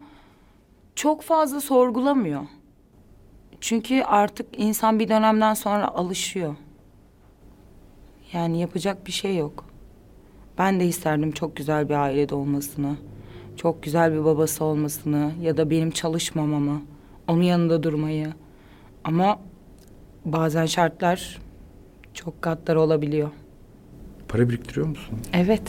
[0.95, 2.41] çok fazla sorgulamıyor.
[3.61, 6.55] Çünkü artık insan bir dönemden sonra alışıyor.
[8.33, 9.65] Yani yapacak bir şey yok.
[10.57, 12.95] Ben de isterdim çok güzel bir ailede olmasını.
[13.57, 16.81] Çok güzel bir babası olmasını ya da benim çalışmamamı,
[17.27, 18.33] onun yanında durmayı.
[19.03, 19.39] Ama
[20.25, 21.39] bazen şartlar
[22.17, 23.29] çok katlar olabiliyor.
[24.27, 25.19] Para biriktiriyor musun?
[25.33, 25.61] Evet.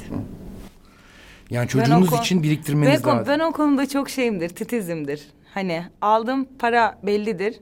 [1.50, 3.26] Yani çocuğunuz kon- için biriktirmeniz Ben, lazım.
[3.28, 5.26] ben o konuda çok şeyimdir, titizimdir.
[5.54, 7.56] Hani aldığım para bellidir.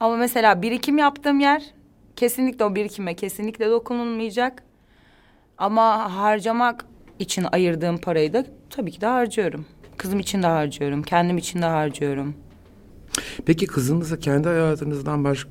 [0.00, 1.62] Ama mesela birikim yaptığım yer
[2.16, 4.62] kesinlikle o birikime kesinlikle dokunulmayacak.
[5.58, 6.84] Ama harcamak
[7.18, 9.66] için ayırdığım parayı da tabii ki de harcıyorum.
[9.96, 12.34] Kızım için de harcıyorum, kendim için de harcıyorum.
[13.46, 15.46] Peki kızınıza kendi hayatınızdan baş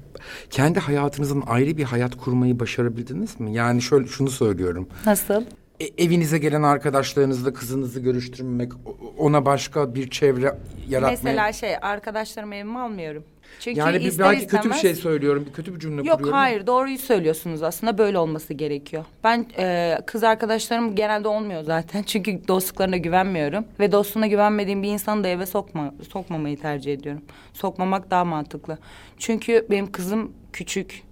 [0.49, 3.54] kendi hayatınızın ayrı bir hayat kurmayı başarabildiniz mi?
[3.54, 4.88] Yani şöyle şunu söylüyorum.
[5.06, 5.43] Nasıl?
[5.80, 8.71] E, evinize gelen arkadaşlarınızla kızınızı görüştürmek,
[9.17, 10.58] ona başka bir çevre
[10.89, 11.12] yaratmaya.
[11.23, 13.23] Mesela şey arkadaşlarımı evime almıyorum.
[13.60, 16.39] Çünkü yani bir, belki kötü bir istemez- şey söylüyorum, bir kötü bir cümle Yok kuruyorum.
[16.39, 19.05] hayır doğruyu söylüyorsunuz aslında böyle olması gerekiyor.
[19.23, 25.23] Ben e, kız arkadaşlarım genelde olmuyor zaten çünkü dostluklarına güvenmiyorum ve dostluğuna güvenmediğim bir insanı
[25.23, 27.21] da eve sokma sokmamayı tercih ediyorum.
[27.53, 28.77] Sokmamak daha mantıklı.
[29.17, 31.03] Çünkü benim kızım küçük.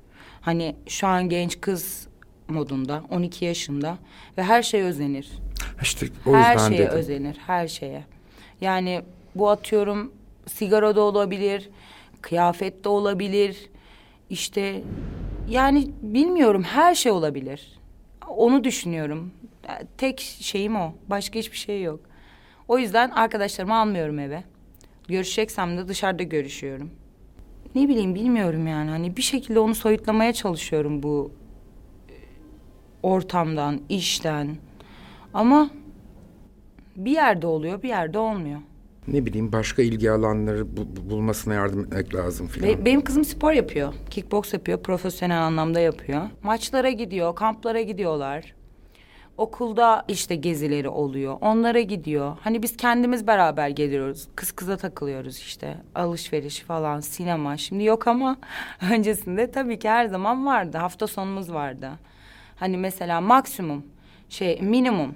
[0.41, 2.07] Hani şu an genç kız
[2.47, 3.97] modunda 12 yaşında
[4.37, 5.31] ve her şeye özenir.
[5.81, 6.97] İşte o her yüzden şeye dedim.
[6.97, 8.03] özenir, her şeye.
[8.61, 9.01] Yani
[9.35, 10.11] bu atıyorum
[10.47, 11.69] sigara da olabilir,
[12.23, 13.69] kıyafet de olabilir.
[14.29, 14.81] İşte
[15.49, 17.79] yani bilmiyorum her şey olabilir.
[18.27, 19.31] Onu düşünüyorum.
[19.97, 20.93] Tek şeyim o.
[21.09, 21.99] Başka hiçbir şey yok.
[22.67, 24.43] O yüzden arkadaşlarımı almıyorum eve.
[25.07, 26.91] Görüşeceksem de dışarıda görüşüyorum.
[27.75, 28.89] Ne bileyim bilmiyorum yani.
[28.89, 31.31] Hani bir şekilde onu soyutlamaya çalışıyorum bu
[32.09, 32.15] e,
[33.03, 34.57] ortamdan, işten.
[35.33, 35.69] Ama
[36.95, 38.59] bir yerde oluyor, bir yerde olmuyor.
[39.07, 42.69] Ne bileyim başka ilgi alanları bu- bu- bulmasına yardım etmek lazım filan.
[42.69, 43.93] Be- benim kızım spor yapıyor.
[44.09, 46.21] Kickbox yapıyor, profesyonel anlamda yapıyor.
[46.43, 48.53] Maçlara gidiyor, kamplara gidiyorlar.
[49.37, 51.37] Okulda işte gezileri oluyor.
[51.41, 52.37] Onlara gidiyor.
[52.41, 54.27] Hani biz kendimiz beraber geliyoruz.
[54.35, 55.77] Kız kıza takılıyoruz işte.
[55.95, 57.57] Alışveriş falan, sinema.
[57.57, 58.37] Şimdi yok ama
[58.91, 60.77] öncesinde tabii ki her zaman vardı.
[60.77, 61.89] Hafta sonumuz vardı.
[62.55, 63.83] Hani mesela maksimum
[64.29, 65.15] şey minimum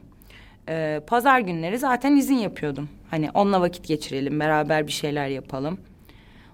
[0.69, 2.89] e, pazar günleri zaten izin yapıyordum.
[3.12, 5.78] Hani onunla vakit geçirelim, beraber bir şeyler yapalım.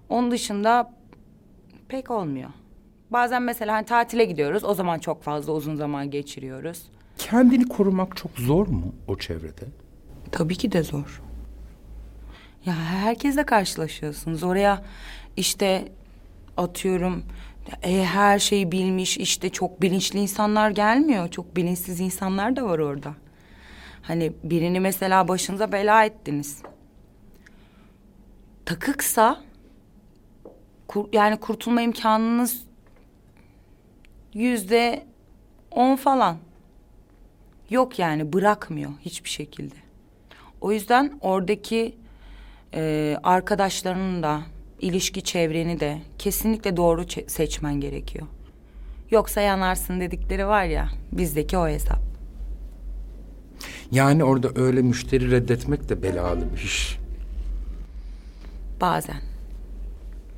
[0.10, 0.94] Onun dışında
[1.88, 2.50] pek olmuyor.
[3.10, 4.64] Bazen mesela hani tatile gidiyoruz.
[4.64, 6.84] O zaman çok fazla uzun zaman geçiriyoruz.
[7.18, 9.66] Kendini korumak çok zor mu o çevrede?
[10.32, 11.22] Tabii ki de zor.
[12.66, 14.44] Ya herkesle karşılaşıyorsunuz.
[14.44, 14.84] Oraya
[15.38, 15.92] işte
[16.58, 17.24] atıyorum
[17.84, 21.28] e, her şeyi bilmiş işte çok bilinçli insanlar gelmiyor.
[21.28, 23.14] Çok bilinçsiz insanlar da var orada.
[24.04, 26.62] Hani birini mesela başınıza bela ettiniz.
[28.66, 29.42] Takıksa
[30.88, 32.64] kur- yani kurtulma imkanınız
[34.34, 35.06] yüzde
[35.72, 36.38] on falan.
[37.70, 39.76] Yok yani bırakmıyor hiçbir şekilde.
[40.62, 41.96] O yüzden oradaki
[42.74, 44.42] e, arkadaşlarının da
[44.82, 48.28] ilişki çevreni de kesinlikle doğru seçmen gerekiyor.
[49.12, 52.13] Yoksa yanarsın dedikleri var ya bizdeki o hesap.
[53.92, 56.98] Yani orada öyle müşteri reddetmek de belalı bir iş.
[58.82, 59.18] Bazen.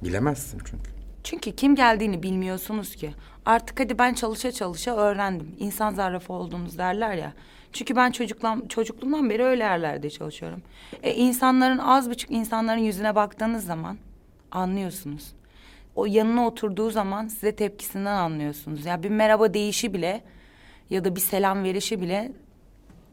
[0.04, 0.90] Bilemezsin çünkü.
[1.24, 3.14] Çünkü kim geldiğini bilmiyorsunuz ki.
[3.46, 5.56] Artık hadi ben çalışa çalışa öğrendim.
[5.60, 7.34] İnsan zarrafı olduğunuz derler ya.
[7.74, 10.62] Çünkü ben çocukluğum, çocukluğumdan beri öyle yerlerde çalışıyorum.
[11.04, 13.98] E, insanların az buçuk insanların yüzüne baktığınız zaman
[14.52, 15.34] anlıyorsunuz.
[15.96, 18.86] O yanına oturduğu zaman size tepkisinden anlıyorsunuz.
[18.86, 20.24] Ya bir merhaba deyişi bile
[20.90, 22.32] ya da bir selam verişi bile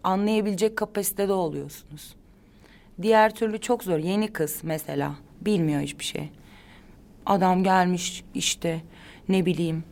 [0.04, 2.14] anlayabilecek kapasitede oluyorsunuz.
[3.02, 3.98] Diğer türlü çok zor.
[3.98, 6.28] Yeni kız mesela bilmiyor hiçbir şey.
[7.26, 8.80] Adam gelmiş işte
[9.28, 9.84] ne bileyim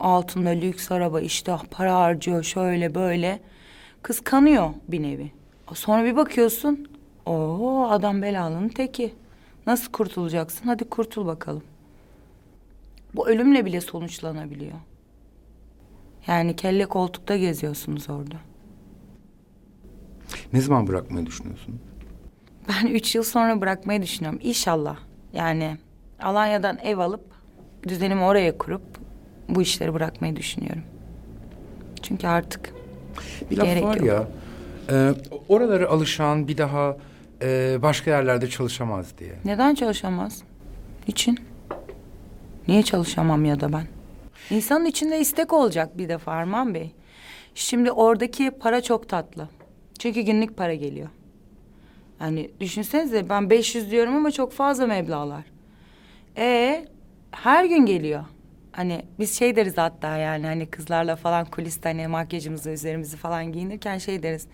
[0.00, 3.40] altında lüks araba işte para harcıyor şöyle böyle.
[4.02, 5.32] Kıskanıyor bir nevi.
[5.74, 6.88] Sonra bir bakıyorsun.
[7.26, 9.14] Oo adam belalının teki.
[9.66, 10.66] Nasıl kurtulacaksın?
[10.66, 11.62] Hadi kurtul bakalım.
[13.14, 14.78] Bu ölümle bile sonuçlanabiliyor.
[16.26, 18.36] Yani kelle koltukta geziyorsunuz orada.
[20.52, 21.80] Ne zaman bırakmayı düşünüyorsun?
[22.68, 24.40] Ben üç yıl sonra bırakmayı düşünüyorum.
[24.42, 24.96] İnşallah.
[25.32, 25.76] Yani
[26.22, 27.24] Alanya'dan ev alıp
[27.88, 28.82] düzenimi oraya kurup
[29.48, 30.82] bu işleri bırakmayı düşünüyorum.
[32.02, 32.74] Çünkü artık
[33.50, 34.06] Bir laf Gerek var yok.
[34.06, 34.28] ya.
[34.90, 35.14] E,
[35.48, 36.96] oralara alışan bir daha
[37.42, 39.32] e, başka yerlerde çalışamaz diye.
[39.44, 40.42] neden çalışamaz?
[41.08, 41.38] Niçin?
[42.68, 43.86] Niye çalışamam ya da ben?
[44.50, 46.92] İnsanın içinde istek olacak bir defa Arman Bey.
[47.54, 49.48] Şimdi oradaki para çok tatlı.
[50.02, 51.08] Çünkü günlük para geliyor.
[52.20, 55.44] Yani düşünsenize ben 500 diyorum ama çok fazla meblağlar.
[56.36, 56.84] E
[57.30, 58.24] her gün geliyor.
[58.72, 63.98] Hani biz şey deriz hatta yani hani kızlarla falan kuliste hani makyajımızı üzerimizi falan giyinirken
[63.98, 64.48] şey deriz.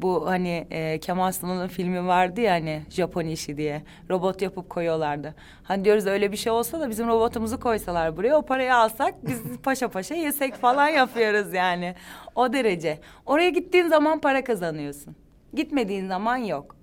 [0.00, 5.34] Bu hani e, Kemal Sunal'ın filmi vardı ya hani Japon işi diye robot yapıp koyuyorlardı.
[5.62, 9.58] Hani diyoruz öyle bir şey olsa da bizim robotumuzu koysalar buraya o parayı alsak biz
[9.62, 11.94] paşa paşa yesek falan yapıyoruz yani.
[12.34, 13.00] O derece.
[13.26, 15.16] Oraya gittiğin zaman para kazanıyorsun.
[15.54, 16.76] Gitmediğin zaman yok.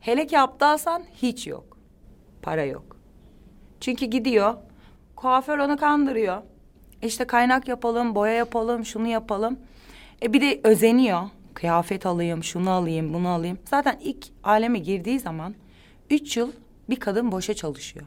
[0.00, 1.78] Hele ki aptalsan hiç yok.
[2.42, 2.96] Para yok.
[3.80, 4.54] Çünkü gidiyor.
[5.20, 6.42] Kuaför onu kandırıyor.
[7.02, 9.58] İşte kaynak yapalım, boya yapalım, şunu yapalım.
[10.22, 11.22] E bir de özeniyor.
[11.54, 13.58] Kıyafet alayım, şunu alayım, bunu alayım.
[13.64, 15.54] Zaten ilk aleme girdiği zaman
[16.10, 16.52] üç yıl
[16.90, 18.06] bir kadın boşa çalışıyor.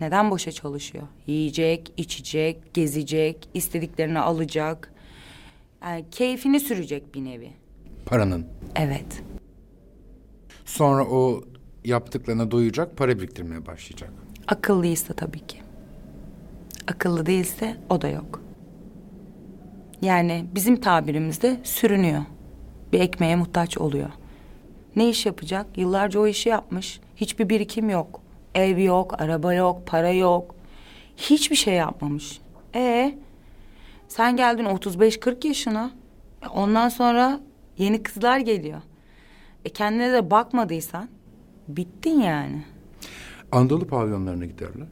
[0.00, 1.04] Neden boşa çalışıyor?
[1.26, 4.92] Yiyecek, içecek, gezecek, istediklerini alacak.
[5.82, 7.50] Yani keyfini sürecek bir nevi.
[8.06, 8.46] Paranın.
[8.76, 9.22] Evet.
[10.64, 11.44] Sonra o
[11.84, 14.25] yaptıklarına doyacak, para biriktirmeye başlayacak.
[14.48, 15.58] Akıllıysa tabii ki.
[16.88, 18.42] Akıllı değilse o da yok.
[20.02, 22.22] Yani bizim tabirimizde sürünüyor.
[22.92, 24.10] Bir ekmeğe muhtaç oluyor.
[24.96, 25.66] Ne iş yapacak?
[25.78, 27.00] Yıllarca o işi yapmış.
[27.16, 28.20] Hiçbir birikim yok.
[28.54, 30.54] Ev yok, araba yok, para yok.
[31.16, 32.40] Hiçbir şey yapmamış.
[32.74, 33.14] E
[34.08, 35.90] sen geldin 35-40 yaşına.
[36.42, 37.40] E, Ondan sonra
[37.78, 38.80] yeni kızlar geliyor.
[39.64, 41.08] E kendine de bakmadıysan
[41.68, 42.64] bittin yani.
[43.56, 44.86] Anadolu pavyonlarına giderler.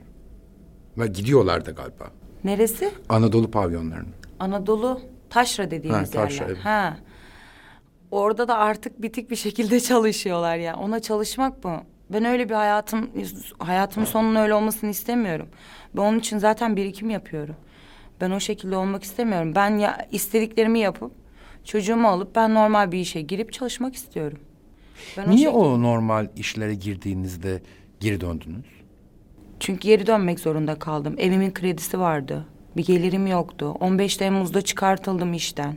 [0.99, 2.05] Ve gidiyorlar da galiba.
[2.45, 2.91] Neresi?
[3.09, 4.09] Anadolu pavyonlarına.
[4.39, 5.01] Anadolu
[5.31, 6.55] taşra dediğimiz Ha, taşra, yerler.
[6.55, 6.65] evet.
[6.65, 6.97] Ha.
[8.11, 10.77] Orada da artık bitik bir şekilde çalışıyorlar ya.
[10.77, 11.83] Ona çalışmak mı?
[12.13, 13.11] Ben öyle bir hayatım
[13.59, 15.49] hayatımın sonunun öyle olmasını istemiyorum.
[15.97, 17.57] Ben onun için zaten birikim yapıyorum.
[18.21, 19.53] Ben o şekilde olmak istemiyorum.
[19.55, 21.13] Ben ya istediklerimi yapıp
[21.65, 24.39] çocuğumu alıp ben normal bir işe girip çalışmak istiyorum.
[25.17, 27.63] Ben Niye şekil- o normal işlere girdiğinizde
[28.05, 28.65] geri döndünüz?
[29.61, 31.15] Çünkü geri dönmek zorunda kaldım.
[31.19, 32.47] Evimin kredisi vardı.
[32.77, 33.71] Bir gelirim yoktu.
[33.81, 35.77] 15 Temmuz'da çıkartıldım işten.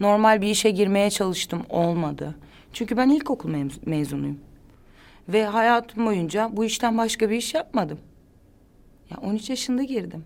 [0.00, 1.62] Normal bir işe girmeye çalıştım.
[1.68, 2.34] Olmadı.
[2.72, 4.38] Çünkü ben ilkokul mez- mezunuyum.
[5.28, 7.98] Ve hayatım boyunca bu işten başka bir iş yapmadım.
[9.10, 10.24] Ya 13 yaşında girdim.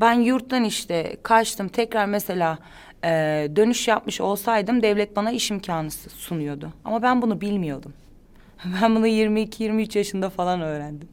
[0.00, 1.68] Ben yurttan işte kaçtım.
[1.68, 2.58] Tekrar mesela
[3.04, 3.08] e,
[3.56, 6.72] dönüş yapmış olsaydım devlet bana iş imkanı sunuyordu.
[6.84, 7.92] Ama ben bunu bilmiyordum.
[8.82, 11.08] Ben bunu 22-23 yaşında falan öğrendim.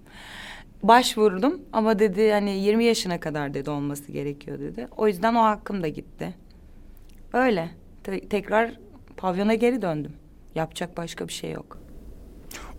[0.84, 4.88] Başvurdum ama dedi hani 20 yaşına kadar dedi olması gerekiyor dedi.
[4.98, 6.34] O yüzden o hakkım da gitti.
[7.34, 7.70] Öyle.
[8.04, 8.72] Te- tekrar
[9.18, 10.14] pavyona geri döndüm.
[10.56, 11.78] Yapacak başka bir şey yok.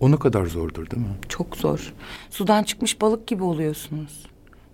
[0.01, 1.15] O ne kadar zordur değil mi?
[1.29, 1.95] Çok zor.
[2.31, 4.27] Sudan çıkmış balık gibi oluyorsunuz.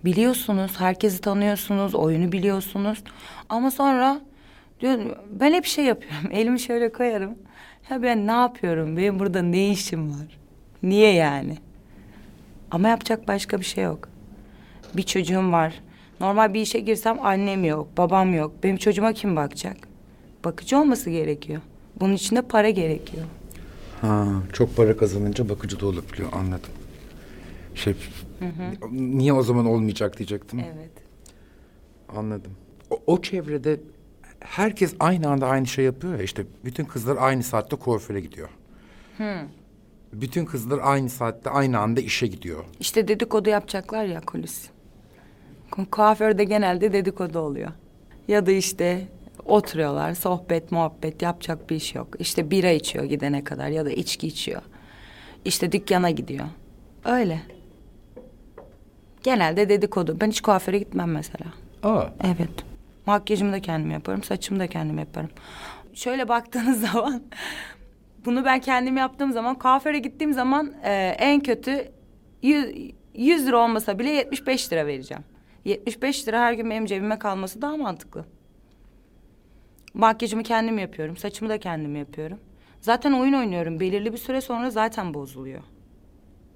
[0.05, 3.03] Biliyorsunuz, herkesi tanıyorsunuz, oyunu biliyorsunuz.
[3.49, 4.21] Ama sonra
[4.79, 6.31] diyorum ben hep şey yapıyorum.
[6.31, 7.35] Elimi şöyle koyarım.
[7.91, 8.97] Ya ben ne yapıyorum?
[8.97, 10.39] Benim burada ne işim var?
[10.83, 11.57] Niye yani?
[12.71, 14.09] Ama yapacak başka bir şey yok.
[14.97, 15.81] Bir çocuğum var.
[16.19, 18.51] Normal bir işe girsem annem yok, babam yok.
[18.63, 19.77] Benim çocuğuma kim bakacak?
[20.45, 21.61] Bakıcı olması gerekiyor.
[21.99, 23.25] Bunun için de para gerekiyor.
[24.01, 26.69] Ha, çok para kazanınca bakıcı da olabiliyor anladım.
[27.75, 27.95] Şey,
[28.91, 30.59] niye o zaman olmayacak diyecektim.
[30.59, 30.91] Evet.
[32.15, 32.51] Anladım.
[32.89, 33.79] O, o çevrede
[34.39, 38.49] herkes aynı anda aynı şey yapıyor ya işte bütün kızlar aynı saatte kuaföre gidiyor.
[40.13, 42.63] Bütün kızlar aynı saatte aynı anda işe gidiyor.
[42.79, 44.69] İşte dedikodu yapacaklar ya kulis.
[45.71, 47.71] Ku- Kuaförde genelde dedikodu oluyor.
[48.27, 49.07] Ya da işte
[49.45, 52.07] oturuyorlar, sohbet, muhabbet yapacak bir iş yok.
[52.19, 54.61] İşte bira içiyor gidene kadar ya da içki içiyor.
[55.45, 56.45] İşte dükkana gidiyor.
[57.05, 57.41] Öyle.
[59.23, 60.17] Genelde dedikodu.
[60.21, 61.45] Ben hiç kuaföre gitmem mesela.
[61.83, 62.49] Aa, Evet.
[63.05, 65.29] Makyajımı da kendim yaparım, saçımı da kendim yaparım.
[65.93, 67.21] Şöyle baktığınız zaman
[68.25, 71.91] bunu ben kendim yaptığım zaman kuaföre gittiğim zaman e, en kötü
[72.41, 75.23] 100, 100 lira olmasa bile 75 lira vereceğim.
[75.65, 78.25] 75 lira her gün benim cebime kalması daha mantıklı.
[79.93, 81.17] Makyajımı kendim yapıyorum.
[81.17, 82.39] Saçımı da kendim yapıyorum.
[82.81, 83.79] Zaten oyun oynuyorum.
[83.79, 85.63] Belirli bir süre sonra zaten bozuluyor.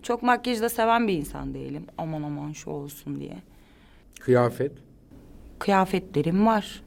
[0.01, 1.85] Çok makyajı da seven bir insan değilim.
[1.97, 3.37] Aman aman şu olsun diye.
[4.19, 4.71] Kıyafet.
[5.63, 6.83] Kıyafetlerim var.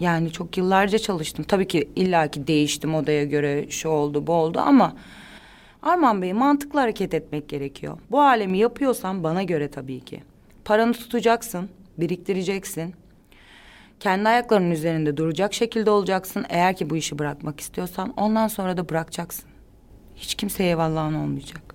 [0.00, 1.44] Yani çok yıllarca çalıştım.
[1.48, 4.96] Tabii ki illaki değiştim odaya göre şu oldu bu oldu ama...
[5.82, 7.98] Arman Bey mantıklı hareket etmek gerekiyor.
[8.10, 10.22] Bu alemi yapıyorsan bana göre tabii ki.
[10.64, 12.94] Paranı tutacaksın, biriktireceksin.
[14.00, 16.46] Kendi ayaklarının üzerinde duracak şekilde olacaksın.
[16.48, 19.50] Eğer ki bu işi bırakmak istiyorsan ondan sonra da bırakacaksın.
[20.16, 21.74] Hiç kimseye eyvallahın olmayacak.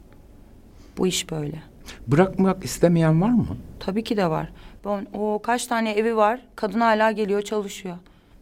[0.98, 1.64] Bu iş böyle.
[2.08, 3.48] Bırakmak istemeyen var mı?
[3.80, 4.52] Tabii ki de var.
[4.86, 6.40] Ben, o kaç tane evi var.
[6.56, 7.98] Kadın hala geliyor çalışıyor.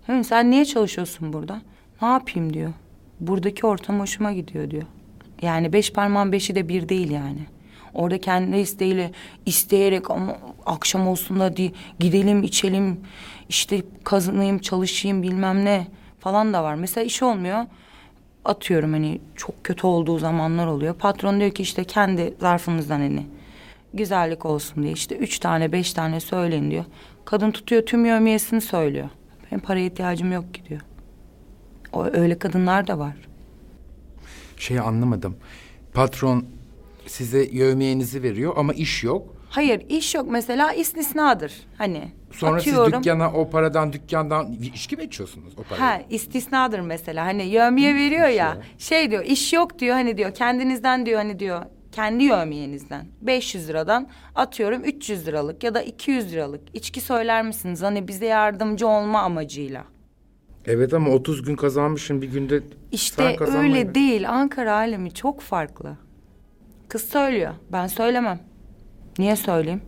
[0.08, 1.62] Hı, sen niye çalışıyorsun burada?
[2.02, 2.74] Ne yapayım diyor.
[3.20, 4.84] Buradaki ortam hoşuma gidiyor diyor.
[5.42, 7.40] Yani beş parmağın beşi de bir değil yani.
[7.94, 9.12] Orada kendi isteğiyle
[9.46, 13.00] isteyerek ama akşam olsun da di, gidelim içelim
[13.50, 15.88] işte kazanayım çalışayım bilmem ne
[16.20, 16.76] falan da var.
[16.76, 17.66] Mesela iş olmuyor
[18.46, 20.94] atıyorum hani çok kötü olduğu zamanlar oluyor.
[20.94, 23.26] Patron diyor ki işte kendi zarfınızdan hani
[23.94, 26.86] güzellik olsun diye işte üç tane beş tane söyleyin diyor.
[27.26, 29.10] Kadın tutuyor tüm yövmiyesini söylüyor.
[29.52, 30.82] Benim paraya ihtiyacım yok ki diyor.
[31.94, 33.16] O öyle kadınlar da var.
[34.58, 35.36] Şeyi anlamadım.
[35.94, 36.46] Patron
[37.08, 39.36] size yövmiyenizi veriyor ama iş yok.
[39.50, 42.12] Hayır iş yok mesela istisnadır hani.
[42.32, 42.92] Sonra atıyorum.
[42.92, 45.82] siz dükkana o paradan dükkandan içki mi içiyorsunuz o parayı?
[45.82, 48.58] Ha istisnadır mesela hani yövmiye veriyor ya ya?
[48.78, 51.62] şey diyor iş yok diyor hani diyor kendinizden diyor hani diyor
[51.94, 58.08] kendi yövmiyenizden 500 liradan atıyorum 300 liralık ya da 200 liralık içki söyler misiniz hani
[58.08, 59.84] bize yardımcı olma amacıyla.
[60.66, 65.42] Evet ama 30 gün kazanmışsın bir günde sen İşte kazanmayı- öyle değil Ankara alemi çok
[65.42, 65.98] farklı.
[66.90, 68.40] Kız söylüyor ben söylemem.
[69.20, 69.82] Niye söyleyeyim?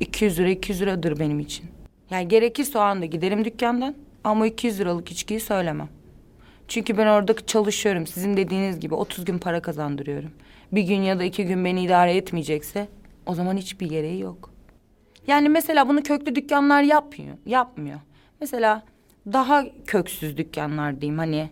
[0.00, 1.66] 200 lira 200 liradır benim için.
[2.10, 3.94] Yani gerekirse o anda giderim dükkandan
[4.24, 5.88] ama 200 liralık içkiyi söylemem.
[6.68, 8.06] Çünkü ben orada çalışıyorum.
[8.06, 10.30] Sizin dediğiniz gibi 30 gün para kazandırıyorum.
[10.72, 12.88] Bir gün ya da iki gün beni idare etmeyecekse
[13.26, 14.50] o zaman hiçbir gereği yok.
[15.26, 17.36] Yani mesela bunu köklü dükkanlar yapmıyor.
[17.46, 18.00] Yapmıyor.
[18.40, 18.82] Mesela
[19.26, 21.50] daha köksüz dükkanlar diyeyim hani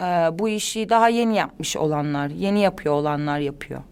[0.00, 0.04] e,
[0.38, 3.82] bu işi daha yeni yapmış olanlar, yeni yapıyor olanlar yapıyor.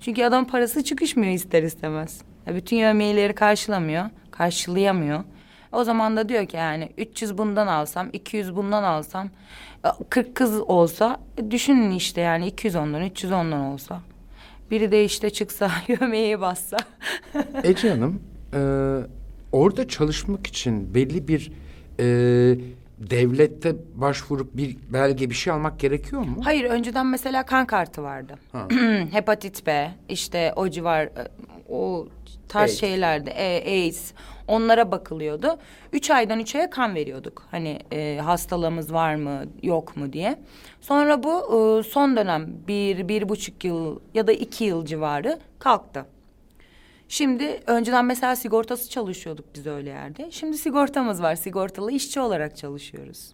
[0.00, 2.22] Çünkü adam parası çıkışmıyor ister istemez.
[2.46, 5.24] Ya bütün yövmiyeleri karşılamıyor, karşılayamıyor.
[5.72, 9.30] O zaman da diyor ki yani 300 bundan alsam, 200 bundan alsam,
[9.84, 14.00] e, 40 kız olsa e, düşünün işte yani 200 ondan, 300 ondan olsa.
[14.70, 16.76] Biri de işte çıksa yövmeyeye bassa.
[17.64, 18.22] Ece Hanım,
[18.54, 18.60] e,
[19.52, 21.52] orada çalışmak için belli bir
[22.00, 22.58] e,
[23.00, 26.40] devlette başvurup bir belge bir şey almak gerekiyor mu?
[26.44, 28.34] Hayır önceden mesela kan kartı vardı.
[28.52, 28.68] Ha.
[29.12, 31.28] Hepatit B işte o civar e,
[31.68, 32.08] o
[32.48, 32.80] tarz AIDS.
[32.80, 34.12] şeylerde e, AIDS
[34.48, 35.58] onlara bakılıyordu.
[35.92, 37.46] Üç aydan üç aya kan veriyorduk.
[37.50, 40.38] Hani e, hastalığımız var mı yok mu diye.
[40.80, 46.06] Sonra bu e, son dönem bir, bir buçuk yıl ya da iki yıl civarı kalktı.
[47.10, 50.30] Şimdi önceden mesela sigortası çalışıyorduk biz öyle yerde.
[50.30, 51.34] Şimdi sigortamız var.
[51.36, 53.32] Sigortalı işçi olarak çalışıyoruz.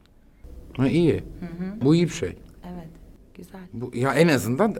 [0.76, 1.24] Ha, iyi.
[1.82, 2.36] Bu iyi bir şey.
[2.64, 2.88] Evet.
[3.34, 3.60] Güzel.
[3.72, 4.74] Bu ya en azından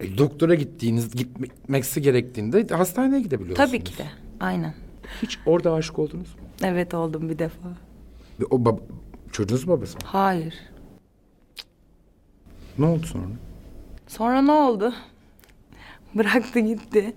[0.00, 3.70] e, doktora gittiğiniz gitmesi gerektiğinde hastaneye gidebiliyorsunuz.
[3.70, 4.06] Tabii ki de.
[4.40, 4.74] Aynen.
[5.22, 6.40] Hiç orada aşık oldunuz mu?
[6.62, 7.68] Evet oldum bir defa.
[8.40, 8.78] Ve O bab
[9.32, 10.02] çocuğunuz babası mı?
[10.04, 10.54] Hayır.
[12.78, 13.24] Ne oldu sonra?
[14.08, 14.94] Sonra ne oldu?
[16.14, 17.14] Bıraktı gitti.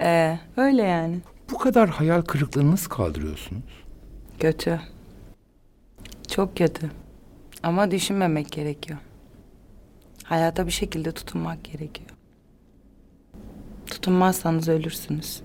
[0.00, 1.18] Ee, öyle yani.
[1.50, 3.84] Bu kadar hayal kırıklığını nasıl kaldırıyorsunuz?
[4.38, 4.80] Kötü.
[6.28, 6.90] Çok kötü.
[7.62, 8.98] Ama düşünmemek gerekiyor.
[10.24, 12.10] Hayata bir şekilde tutunmak gerekiyor.
[13.86, 15.42] Tutunmazsanız ölürsünüz.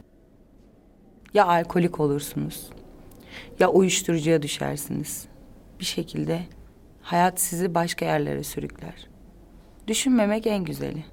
[1.33, 2.69] Ya alkolik olursunuz.
[3.59, 5.25] Ya uyuşturucuya düşersiniz.
[5.79, 6.41] Bir şekilde
[7.01, 9.07] hayat sizi başka yerlere sürükler.
[9.87, 11.05] Düşünmemek en güzeli.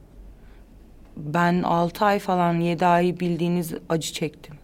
[1.17, 4.55] Ben altı ay falan yedi ay bildiğiniz acı çektim.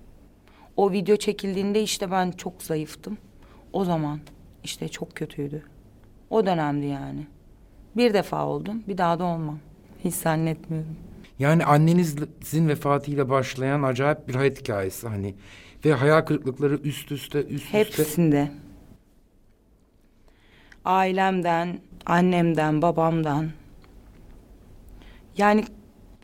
[0.76, 3.18] O video çekildiğinde işte ben çok zayıftım.
[3.72, 4.20] O zaman
[4.64, 5.62] işte çok kötüydü.
[6.30, 7.26] O dönemdi yani.
[7.96, 9.58] Bir defa oldum, bir daha da olmam.
[10.04, 10.96] Hiç zannetmiyorum.
[11.38, 15.34] Yani annenizin vefatıyla başlayan acayip bir hayat hikayesi hani
[15.84, 17.78] ve hayal kırıklıkları üst üste üst üste.
[17.78, 18.50] Hepsinde.
[20.84, 23.50] Ailemden, annemden, babamdan.
[25.36, 25.64] Yani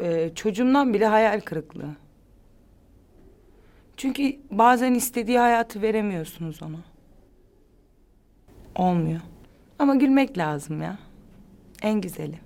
[0.02, 1.96] e, çocuğumdan bile hayal kırıklığı.
[3.96, 6.78] Çünkü bazen istediği hayatı veremiyorsunuz ona.
[8.76, 9.20] Olmuyor.
[9.78, 10.98] Ama gülmek lazım ya.
[11.82, 12.38] En güzeli.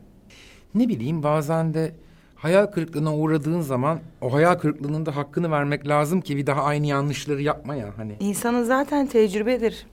[0.75, 1.93] Ne bileyim bazen de
[2.35, 6.87] hayal kırıklığına uğradığın zaman o hayal kırıklığının da hakkını vermek lazım ki bir daha aynı
[6.87, 8.17] yanlışları yapma ya hani.
[8.21, 9.87] İnsanın zaten tecrübedir.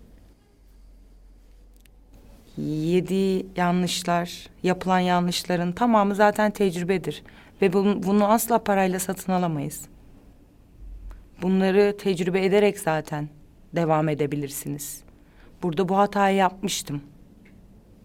[2.58, 7.24] yedi yanlışlar, yapılan yanlışların tamamı zaten tecrübedir.
[7.64, 9.86] Ve bunu, asla parayla satın alamayız.
[11.42, 13.30] Bunları tecrübe ederek zaten
[13.76, 15.04] devam edebilirsiniz.
[15.64, 17.02] Burada bu hatayı yapmıştım.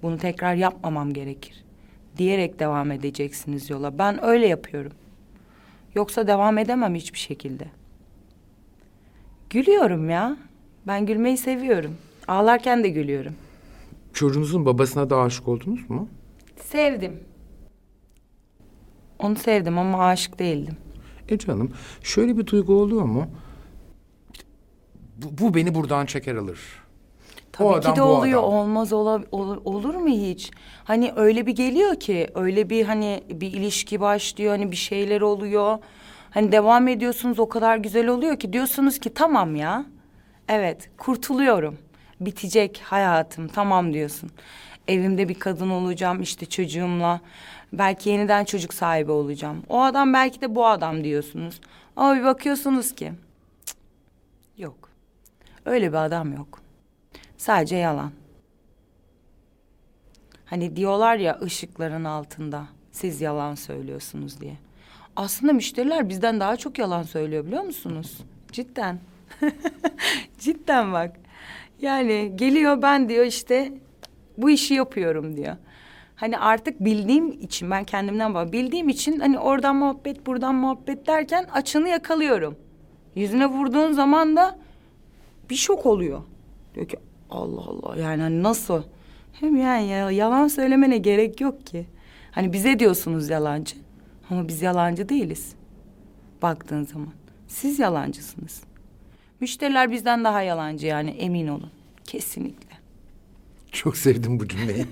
[0.02, 1.64] Bunu tekrar yapmamam gerekir.
[2.16, 3.98] Diyerek devam edeceksiniz yola.
[3.98, 4.92] Ben öyle yapıyorum.
[5.94, 7.64] Yoksa devam edemem hiçbir şekilde.
[9.50, 10.36] Gülüyorum ya.
[10.86, 11.96] Ben gülmeyi seviyorum.
[12.28, 13.34] Ağlarken de gülüyorum.
[14.12, 16.08] Çocuğunuzun babasına da aşık oldunuz mu?
[16.56, 17.27] Sevdim.
[19.18, 20.76] Onu sevdim ama aşık değildim.
[21.28, 23.26] Ece Hanım şöyle bir duygu oluyor mu?
[25.16, 26.60] Bu, bu beni buradan çeker alır.
[27.52, 28.40] Tabii O adam ki de bu oluyor.
[28.42, 28.52] adam.
[28.52, 30.50] Olmaz ola, ol- olur mu hiç?
[30.84, 35.78] Hani öyle bir geliyor ki öyle bir hani bir ilişki başlıyor hani bir şeyler oluyor.
[36.30, 39.86] Hani devam ediyorsunuz o kadar güzel oluyor ki diyorsunuz ki tamam ya.
[40.48, 41.78] Evet kurtuluyorum.
[42.20, 44.30] Bitecek hayatım tamam diyorsun.
[44.88, 47.20] Evimde bir kadın olacağım işte çocuğumla.
[47.72, 49.62] Belki yeniden çocuk sahibi olacağım.
[49.68, 51.60] O adam belki de bu adam diyorsunuz.
[51.96, 53.12] Ama bir bakıyorsunuz ki
[53.66, 53.76] cık,
[54.58, 54.88] yok.
[55.64, 56.60] Öyle bir adam yok.
[57.36, 58.12] Sadece yalan.
[60.44, 64.56] Hani diyorlar ya ışıkların altında siz yalan söylüyorsunuz diye.
[65.16, 68.18] Aslında müşteriler bizden daha çok yalan söylüyor biliyor musunuz?
[68.52, 68.98] Cidden.
[70.38, 71.16] Cidden bak.
[71.80, 73.72] Yani geliyor ben diyor işte
[74.38, 75.56] bu işi yapıyorum diyor.
[76.18, 81.46] Hani artık bildiğim için ben kendimden bak bildiğim için hani oradan muhabbet buradan muhabbet derken
[81.52, 82.56] açını yakalıyorum.
[83.14, 84.58] Yüzüne vurduğun zaman da
[85.50, 86.22] bir şok oluyor.
[86.74, 86.96] Diyor ki
[87.30, 88.82] Allah Allah yani hani nasıl?
[89.32, 91.86] Hem yani ya, yalan söylemene gerek yok ki.
[92.30, 93.76] Hani bize diyorsunuz yalancı.
[94.30, 95.54] Ama biz yalancı değiliz.
[96.42, 97.12] Baktığın zaman.
[97.48, 98.62] Siz yalancısınız.
[99.40, 101.70] Müşteriler bizden daha yalancı yani emin olun.
[102.04, 102.67] Kesinlikle.
[103.72, 104.86] Çok sevdim bu cümleyi.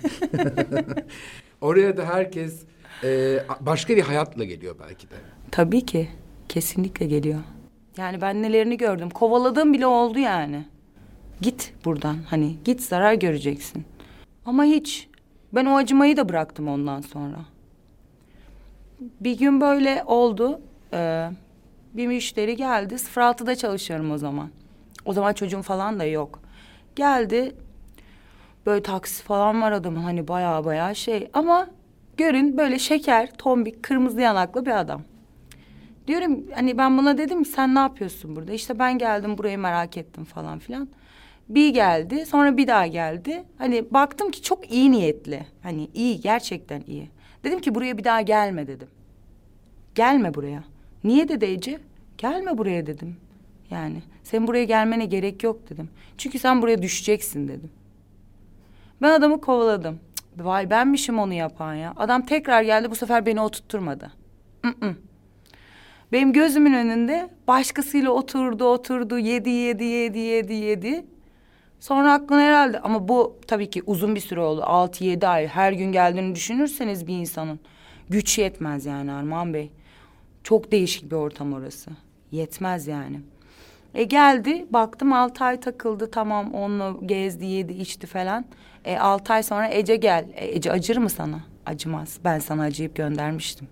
[1.61, 2.63] Oraya da herkes
[3.05, 5.15] e, başka bir hayatla geliyor belki de.
[5.51, 6.09] Tabii ki.
[6.49, 7.41] Kesinlikle geliyor.
[7.97, 9.11] Yani ben nelerini gördüm.
[9.11, 10.65] Kovaladığım bile oldu yani.
[11.41, 12.17] Git buradan.
[12.31, 13.85] Hani git zarar göreceksin.
[14.47, 15.09] Ama hiç.
[15.53, 17.39] Ben o acımayı da bıraktım ondan sonra.
[19.21, 20.61] Bir gün böyle oldu.
[20.93, 21.31] Ee,
[21.95, 22.95] bir müşteri geldi.
[22.95, 24.51] 06'da çalışıyorum o zaman.
[25.05, 26.41] O zaman çocuğum falan da yok.
[26.97, 27.55] Geldi.
[28.67, 30.03] Böyle taksi falan var adamın.
[30.03, 31.31] Hani baya baya şey.
[31.33, 31.69] Ama
[32.17, 35.03] görün böyle şeker, tombik, kırmızı yanaklı bir adam.
[36.07, 38.53] Diyorum hani ben buna dedim ki sen ne yapıyorsun burada?
[38.53, 40.89] İşte ben geldim burayı merak ettim falan filan.
[41.49, 43.45] Bir geldi sonra bir daha geldi.
[43.59, 45.47] Hani baktım ki çok iyi niyetli.
[45.63, 47.11] Hani iyi gerçekten iyi.
[47.45, 48.89] Dedim ki buraya bir daha gelme dedim.
[49.95, 50.65] Gelme buraya.
[51.05, 51.79] Niye dedi Ece?
[52.19, 53.17] Gelme buraya dedim.
[53.71, 55.89] Yani sen buraya gelmene gerek yok dedim.
[56.19, 57.71] Çünkü sen buraya düşeceksin dedim.
[59.03, 60.01] Ben adamı kovaladım.
[60.17, 61.93] Cık, Vay benmişim onu yapan ya.
[61.97, 64.13] Adam tekrar geldi bu sefer beni oturtturmadı.
[64.63, 64.97] Mm-mm.
[66.13, 71.07] Benim gözümün önünde başkasıyla oturdu oturdu yedi yedi yedi yedi yedi.
[71.81, 74.63] Sonra aklına herhalde ama bu tabii ki uzun bir süre oldu.
[74.65, 77.61] Altı yedi ay her gün geldiğini düşünürseniz bir insanın.
[78.09, 79.71] Güç yetmez yani Armağan Bey.
[80.45, 81.91] Çok değişik bir ortam orası.
[82.31, 83.21] Yetmez yani.
[83.95, 88.45] E geldi baktım altı ay takıldı tamam onunla gezdi yedi içti falan.
[88.87, 90.27] E altı ay sonra Ece gel.
[90.35, 91.41] E, Ece acır mı sana?
[91.67, 92.19] Acımaz.
[92.25, 93.69] Ben sana acıyıp göndermiştim.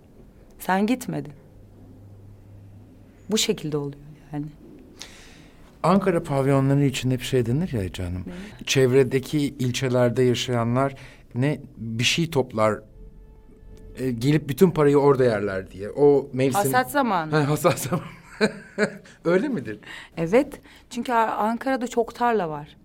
[0.58, 1.32] Sen gitmedin.
[3.30, 4.02] Bu şekilde oluyor
[4.32, 4.46] yani.
[5.82, 8.24] Ankara pavyonları için hep şey denir ya Ece Hanım.
[8.66, 10.94] Çevredeki ilçelerde yaşayanlar
[11.34, 12.80] ne bir şey toplar
[13.98, 15.90] e, gelip bütün parayı orada yerler diye.
[15.90, 16.54] O mevsim...
[16.62, 17.30] Hasat zamanı.
[17.36, 18.04] Ha, hasat zamanı.
[19.24, 19.78] Öyle midir?
[20.16, 20.60] Evet.
[20.90, 22.76] Çünkü Ar- Ankara'da çok tarla var.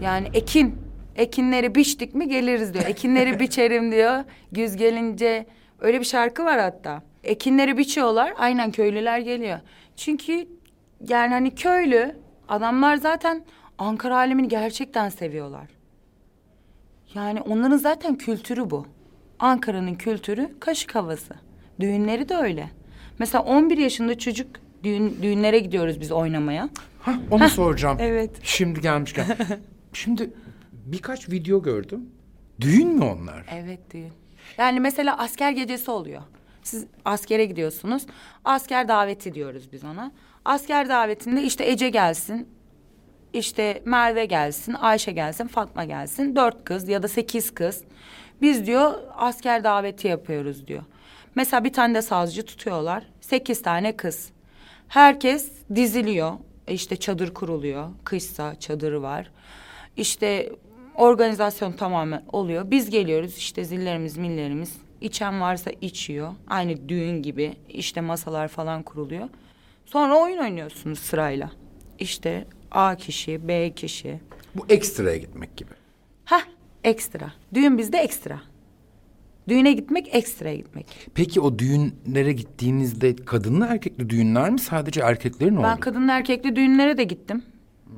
[0.00, 0.74] Yani ekin.
[1.16, 2.84] Ekinleri biçtik mi geliriz diyor.
[2.86, 4.24] Ekinleri biçerim diyor.
[4.52, 5.46] Güz gelince
[5.80, 7.02] öyle bir şarkı var hatta.
[7.24, 8.34] Ekinleri biçiyorlar.
[8.38, 9.58] Aynen köylüler geliyor.
[9.96, 10.46] Çünkü
[11.08, 12.16] yani hani köylü
[12.48, 13.44] adamlar zaten
[13.78, 15.66] Ankara alemini gerçekten seviyorlar.
[17.14, 18.86] Yani onların zaten kültürü bu.
[19.38, 21.34] Ankara'nın kültürü kaşık havası.
[21.80, 22.70] Düğünleri de öyle.
[23.18, 24.46] Mesela 11 yaşında çocuk
[24.84, 26.68] düğün, düğünlere gidiyoruz biz oynamaya.
[27.00, 27.96] Ha, onu soracağım.
[28.00, 28.30] evet.
[28.42, 29.26] Şimdi gelmişken.
[29.92, 30.30] Şimdi
[30.84, 32.10] birkaç video gördüm.
[32.60, 33.46] Düğün mü onlar?
[33.52, 34.12] Evet düğün.
[34.58, 36.22] Yani mesela asker gecesi oluyor.
[36.62, 38.06] Siz askere gidiyorsunuz.
[38.44, 40.12] Asker daveti diyoruz biz ona.
[40.44, 42.48] Asker davetinde işte Ece gelsin.
[43.32, 46.36] işte Merve gelsin, Ayşe gelsin, Fatma gelsin.
[46.36, 47.84] Dört kız ya da sekiz kız.
[48.42, 50.82] Biz diyor asker daveti yapıyoruz diyor.
[51.34, 53.04] Mesela bir tane de sazcı tutuyorlar.
[53.20, 54.30] Sekiz tane kız.
[54.88, 56.32] Herkes diziliyor.
[56.68, 57.88] İşte çadır kuruluyor.
[58.04, 59.30] Kışsa çadırı var.
[59.96, 60.52] İşte
[60.94, 62.70] Organizasyon tamamen oluyor.
[62.70, 64.76] Biz geliyoruz işte zillerimiz millerimiz.
[65.00, 66.32] İçen varsa içiyor.
[66.46, 69.28] Aynı düğün gibi işte masalar falan kuruluyor.
[69.86, 71.50] Sonra oyun oynuyorsunuz sırayla.
[71.98, 74.20] İşte A kişi, B kişi.
[74.54, 75.70] Bu ekstraya gitmek gibi.
[76.24, 76.42] Hah
[76.84, 77.32] ekstra.
[77.54, 78.40] Düğün bizde ekstra.
[79.48, 80.86] Düğüne gitmek ekstraya gitmek.
[81.14, 85.80] Peki o düğünlere gittiğinizde kadınlı erkekli düğünler mi sadece erkeklerin Ben olduğu?
[85.80, 87.42] kadınlı erkekli düğünlere de gittim.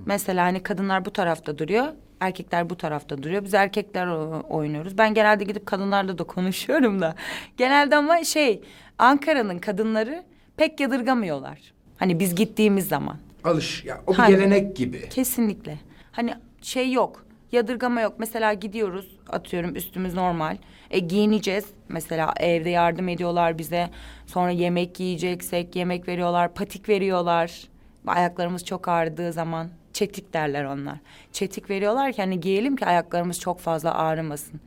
[0.06, 1.86] Mesela hani kadınlar bu tarafta duruyor.
[2.20, 3.44] Erkekler bu tarafta duruyor.
[3.44, 4.06] Biz erkekler
[4.48, 4.98] oynuyoruz.
[4.98, 7.14] Ben genelde gidip kadınlarla da konuşuyorum da.
[7.56, 8.62] Genelde ama şey
[8.98, 10.24] Ankara'nın kadınları
[10.56, 11.58] pek yadırgamıyorlar.
[11.96, 13.16] Hani biz gittiğimiz zaman.
[13.44, 15.08] Alış ya o bir Hani- gelenek gibi.
[15.08, 15.78] Kesinlikle.
[16.12, 17.26] Hani şey yok.
[17.52, 18.14] Yadırgama yok.
[18.18, 20.56] Mesela gidiyoruz atıyorum üstümüz normal.
[20.90, 21.64] E giyineceğiz.
[21.88, 23.90] Mesela evde yardım ediyorlar bize.
[24.26, 26.54] Sonra yemek yiyeceksek yemek veriyorlar.
[26.54, 27.60] Patik veriyorlar.
[28.06, 29.68] Ayaklarımız çok ağrıdığı zaman.
[29.96, 30.98] Çetik derler onlar.
[31.32, 34.60] Çetik veriyorlar ki hani giyelim ki ayaklarımız çok fazla ağrımasın.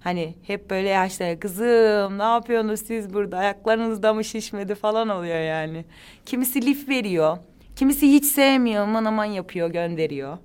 [0.00, 5.40] Hani hep böyle yaşlara kızım ne yapıyorsunuz siz burada ayaklarınız da mı şişmedi falan oluyor
[5.40, 5.84] yani.
[6.26, 7.38] Kimisi lif veriyor.
[7.76, 10.38] Kimisi hiç sevmiyor aman aman yapıyor gönderiyor.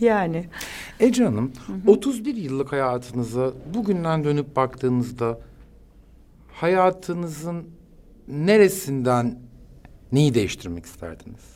[0.00, 0.44] Yani.
[1.00, 1.52] Ece Hanım
[1.86, 5.38] 31 yıllık hayatınıza bugünden dönüp baktığınızda
[6.52, 7.70] hayatınızın
[8.28, 9.38] neresinden
[10.12, 11.55] neyi değiştirmek isterdiniz?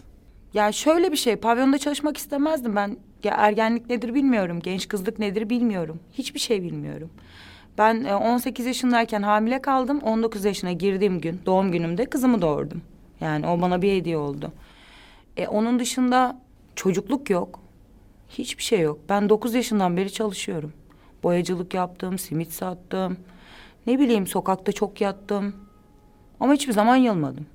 [0.54, 2.96] Ya şöyle bir şey pavyonda çalışmak istemezdim ben.
[3.24, 4.60] Ya ergenlik nedir bilmiyorum.
[4.60, 6.00] Genç kızlık nedir bilmiyorum.
[6.12, 7.10] Hiçbir şey bilmiyorum.
[7.78, 10.00] Ben e, 18 yaşındayken hamile kaldım.
[10.02, 12.82] 19 yaşına girdiğim gün doğum günümde kızımı doğurdum.
[13.20, 14.52] Yani o bana bir hediye oldu.
[15.36, 16.40] E, onun dışında
[16.76, 17.60] çocukluk yok.
[18.28, 18.98] Hiçbir şey yok.
[19.08, 20.72] Ben 9 yaşından beri çalışıyorum.
[21.22, 23.16] Boyacılık yaptım, simit sattım.
[23.86, 25.54] Ne bileyim sokakta çok yattım.
[26.40, 27.46] Ama hiçbir zaman yılmadım.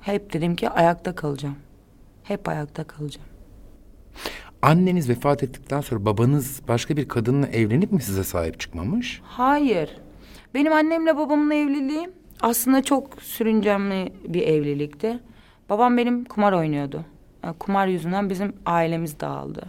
[0.00, 1.56] Hep dedim ki ayakta kalacağım.
[2.30, 3.28] Hep ayakta kalacağım.
[4.62, 9.20] Anneniz vefat ettikten sonra babanız başka bir kadınla evlenip mi size sahip çıkmamış?
[9.24, 9.96] Hayır.
[10.54, 12.10] Benim annemle babamın evliliği
[12.40, 15.18] aslında çok sürüncemli bir evlilikti.
[15.68, 17.04] Babam benim kumar oynuyordu.
[17.44, 19.62] Yani kumar yüzünden bizim ailemiz dağıldı.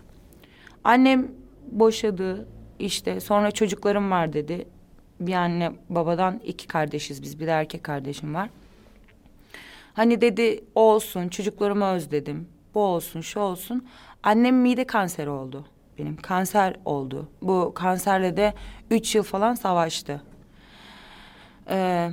[0.84, 1.28] Annem
[1.72, 2.47] boşadı
[2.80, 4.66] işte sonra çocuklarım var dedi.
[5.20, 8.49] Bir anne babadan iki kardeşiz biz bir de erkek kardeşim var.
[9.94, 12.48] Hani dedi o olsun çocuklarımı özledim.
[12.74, 13.88] Bu olsun şu olsun.
[14.24, 15.66] Annem mide kanseri oldu.
[15.98, 17.30] Benim kanser oldu.
[17.42, 18.54] Bu kanserle de
[18.92, 20.22] üç yıl falan savaştı.
[21.70, 22.10] Ee,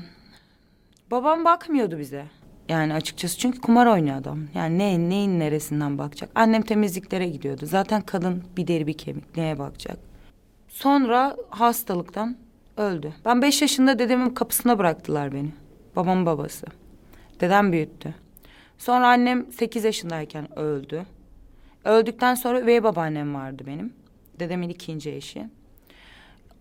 [1.11, 2.25] babam bakmıyordu bize.
[2.69, 4.41] Yani açıkçası çünkü kumar oynuyor adam.
[4.55, 6.31] Yani ne, neyin neresinden bakacak?
[6.35, 7.67] Annem temizliklere gidiyordu.
[7.67, 9.37] Zaten kadın bir deri bir kemik.
[9.37, 9.99] Neye bakacak?
[10.69, 12.37] Sonra hastalıktan
[12.77, 13.15] öldü.
[13.25, 15.53] Ben beş yaşında dedemin kapısına bıraktılar beni.
[15.97, 16.67] Babamın babası.
[17.41, 18.15] Dedem büyüttü.
[18.79, 21.07] Sonra annem sekiz yaşındayken öldü.
[21.85, 23.93] Öldükten sonra üvey babaannem vardı benim.
[24.41, 25.47] Dedemin ikinci eşi.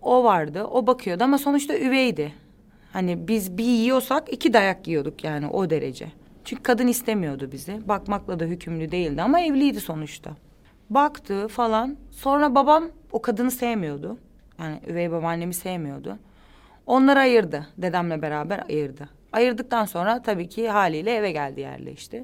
[0.02, 2.34] O vardı, o bakıyordu ama sonuçta üveydi.
[2.94, 6.12] Hani biz bir yiyorsak iki dayak yiyorduk yani o derece.
[6.46, 7.88] Çünkü kadın istemiyordu bizi.
[7.88, 10.32] Bakmakla da hükümlü değildi ama evliydi sonuçta.
[10.90, 11.98] Baktı falan.
[12.12, 14.18] Sonra babam o kadını sevmiyordu.
[14.60, 16.18] Yani üvey babaannemi sevmiyordu.
[16.86, 17.68] Onları ayırdı.
[17.78, 19.10] Dedemle beraber ayırdı.
[19.34, 22.24] Ayırdıktan sonra tabii ki haliyle eve geldi yerleşti.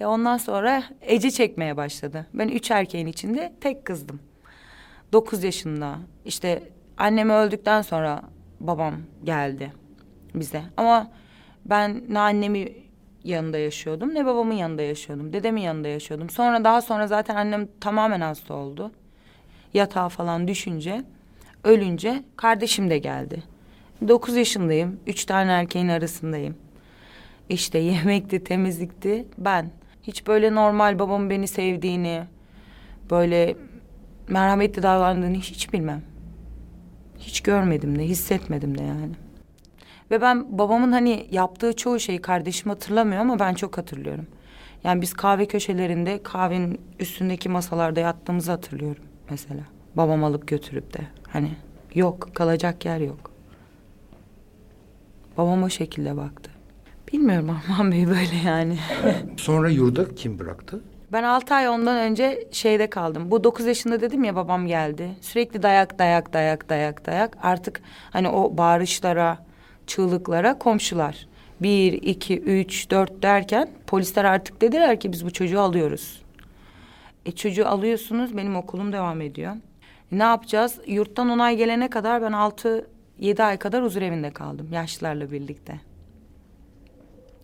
[0.00, 2.26] E ondan sonra Ece çekmeye başladı.
[2.34, 4.20] Ben üç erkeğin içinde tek kızdım.
[5.12, 5.96] Dokuz yaşında.
[6.24, 6.62] İşte
[6.98, 8.22] annem öldükten sonra
[8.60, 9.72] babam geldi
[10.34, 10.62] bize.
[10.76, 11.10] Ama
[11.64, 12.72] ben ne annemi
[13.24, 15.32] yanında yaşıyordum ne babamın yanında yaşıyordum.
[15.32, 16.30] Dedemin yanında yaşıyordum.
[16.30, 18.92] Sonra daha sonra zaten annem tamamen hasta oldu.
[19.74, 21.04] Yatağa falan düşünce,
[21.64, 23.42] ölünce kardeşim de geldi.
[24.08, 25.00] Dokuz yaşındayım.
[25.06, 26.54] Üç tane erkeğin arasındayım.
[27.48, 29.26] İşte yemekti, temizlikti.
[29.38, 29.70] Ben
[30.02, 32.24] hiç böyle normal babamın beni sevdiğini,
[33.10, 33.56] böyle
[34.28, 36.02] merhametli davrandığını hiç bilmem.
[37.18, 39.12] Hiç görmedim de, hissetmedim de yani.
[40.10, 44.26] Ve ben babamın hani yaptığı çoğu şeyi kardeşim hatırlamıyor ama ben çok hatırlıyorum.
[44.84, 49.60] Yani biz kahve köşelerinde kahvenin üstündeki masalarda yattığımızı hatırlıyorum mesela.
[49.96, 51.50] Babam alıp götürüp de hani
[51.94, 53.33] yok kalacak yer yok.
[55.38, 56.50] Babam o şekilde baktı.
[57.12, 58.78] Bilmiyorum Armağan Bey böyle yani.
[59.36, 60.80] Sonra yurda kim bıraktı?
[61.12, 63.30] Ben altı ay ondan önce şeyde kaldım.
[63.30, 65.10] Bu dokuz yaşında dedim ya babam geldi.
[65.20, 67.38] Sürekli dayak dayak dayak dayak dayak.
[67.42, 69.38] Artık hani o bağırışlara,
[69.86, 71.26] çığlıklara komşular.
[71.62, 76.22] Bir, iki, üç, dört derken polisler artık dediler ki biz bu çocuğu alıyoruz.
[77.26, 79.52] E çocuğu alıyorsunuz benim okulum devam ediyor.
[80.12, 80.80] Ne yapacağız?
[80.86, 82.86] Yurttan onay gelene kadar ben altı,
[83.24, 85.80] yedi ay kadar huzur evinde kaldım yaşlılarla birlikte.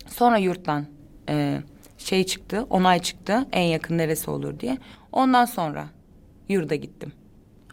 [0.07, 0.85] Sonra yurttan
[1.29, 1.61] e,
[1.97, 4.77] şey çıktı, onay çıktı en yakın neresi olur diye.
[5.11, 5.87] Ondan sonra
[6.49, 7.13] yurda gittim.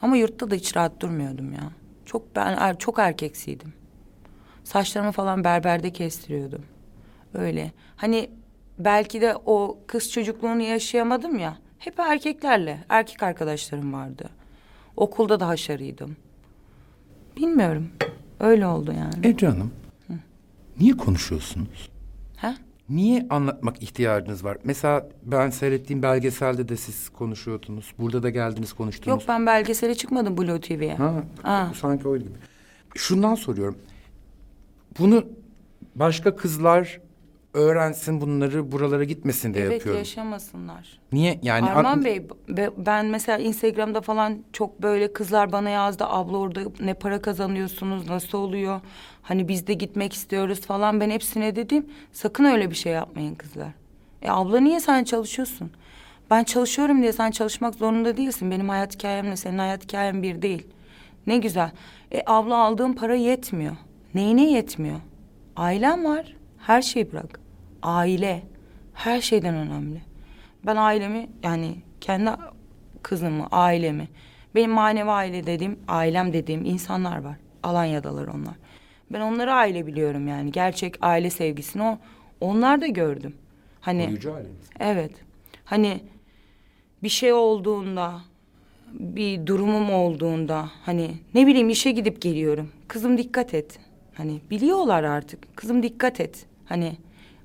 [0.02, 1.70] Ama yurtta da hiç rahat durmuyordum ya.
[2.04, 3.72] Çok ben er, çok erkeksiydim.
[4.64, 6.64] Saçlarımı falan berberde kestiriyordum.
[7.34, 7.72] Öyle.
[7.96, 8.30] Hani
[8.78, 11.58] belki de o kız çocukluğunu yaşayamadım ya.
[11.78, 14.28] Hep erkeklerle, erkek arkadaşlarım vardı.
[14.96, 16.16] Okulda da haşarıydım.
[17.38, 17.88] Bilmiyorum.
[18.40, 19.26] Öyle oldu yani.
[19.26, 19.70] Ece Hanım,
[20.80, 21.90] niye konuşuyorsunuz?
[22.36, 22.54] Ha?
[22.88, 24.56] Niye anlatmak ihtiyacınız var?
[24.64, 27.92] Mesela ben seyrettiğim belgeselde de siz konuşuyordunuz.
[27.98, 29.08] Burada da geldiniz konuştunuz.
[29.08, 30.94] Yok ben belgesele çıkmadım Blue TV'ye.
[30.96, 31.72] Ha, Ha.
[31.80, 32.34] sanki öyle gibi.
[32.96, 33.78] Şundan soruyorum.
[34.98, 35.24] Bunu
[35.94, 37.00] başka kızlar
[37.58, 39.98] öğrensin bunları buralara gitmesin diye Evet yapıyorum.
[39.98, 40.98] yaşamasınlar.
[41.12, 41.38] Niye?
[41.42, 46.36] Yani Arman an- Bey be- ben mesela Instagram'da falan çok böyle kızlar bana yazdı abla
[46.36, 48.80] orada ne para kazanıyorsunuz nasıl oluyor
[49.22, 53.68] hani biz de gitmek istiyoruz falan ben hepsine dedim sakın öyle bir şey yapmayın kızlar.
[54.22, 55.70] E abla niye sen çalışıyorsun?
[56.30, 58.50] Ben çalışıyorum diye sen çalışmak zorunda değilsin.
[58.50, 60.66] Benim hayat hikayemle senin hayat hikayen bir değil.
[61.26, 61.70] Ne güzel.
[62.12, 63.76] E abla aldığım para yetmiyor.
[64.14, 65.00] Neyine yetmiyor?
[65.56, 66.36] Ailem var.
[66.58, 67.40] Her şeyi bırak.
[67.82, 68.42] Aile.
[68.94, 70.02] Her şeyden önemli.
[70.66, 72.30] Ben ailemi yani kendi
[73.02, 74.08] kızımı, ailemi,
[74.54, 77.36] benim manevi aile dediğim, ailem dediğim insanlar var.
[77.62, 78.54] Alanya'dalar onlar.
[79.12, 80.52] Ben onları aile biliyorum yani.
[80.52, 81.98] Gerçek aile sevgisini o
[82.40, 83.34] onlar da gördüm.
[83.80, 84.70] Hani Koruyucu aileniz.
[84.80, 85.12] Evet.
[85.64, 86.00] Hani
[87.02, 88.20] bir şey olduğunda,
[88.92, 92.70] bir durumum olduğunda hani ne bileyim işe gidip geliyorum.
[92.88, 93.78] Kızım dikkat et.
[94.14, 95.56] Hani biliyorlar artık.
[95.56, 96.46] Kızım dikkat et.
[96.64, 96.96] Hani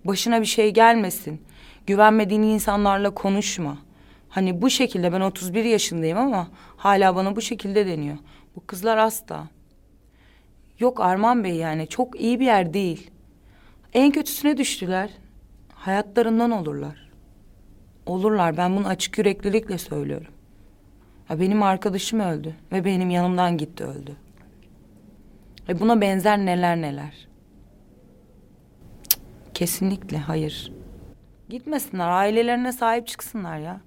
[0.06, 1.42] başına bir şey gelmesin.
[1.88, 3.78] Güvenmediğin insanlarla konuşma.
[4.30, 6.48] Hani bu şekilde ben 31 yaşındayım ama
[6.78, 8.18] hala bana bu şekilde deniyor.
[8.56, 9.48] Bu kızlar hasta.
[10.80, 13.12] Yok Arman Bey yani çok iyi bir yer değil.
[13.94, 15.10] En kötüsüne düştüler.
[15.74, 17.10] Hayatlarından olurlar.
[18.06, 18.58] Olurlar.
[18.58, 20.34] Ben bunu açık yüreklilikle söylüyorum.
[21.30, 24.16] Ya benim arkadaşım öldü ve benim yanımdan gitti öldü.
[25.70, 27.28] Ve buna benzer neler neler.
[29.54, 30.72] Kesinlikle hayır.
[31.50, 33.82] Gitmesinler, ailelerine sahip çıksınlar ya.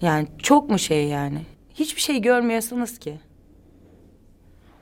[0.00, 1.42] Yani çok mu şey yani?
[1.74, 3.20] Hiçbir şey görmüyorsunuz ki.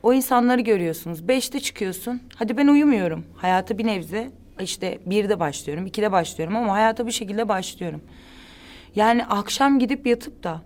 [0.03, 1.29] O insanları görüyorsunuz.
[1.29, 2.22] Beşte çıkıyorsun.
[2.35, 3.24] Hadi ben uyumuyorum.
[3.37, 8.01] Hayata bir nebze işte birde başlıyorum, ikide başlıyorum ama hayata bir şekilde başlıyorum.
[8.97, 10.62] Yani akşam gidip yatıp da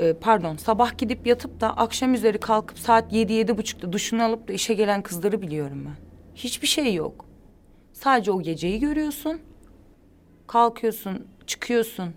[0.00, 4.48] e, pardon sabah gidip yatıp da akşam üzeri kalkıp saat yedi yedi buçukta duşunu alıp
[4.48, 6.09] da işe gelen kızları biliyorum ben.
[6.44, 7.24] Hiçbir şey yok.
[7.92, 9.40] Sadece o geceyi görüyorsun.
[10.46, 12.14] Kalkıyorsun, çıkıyorsun.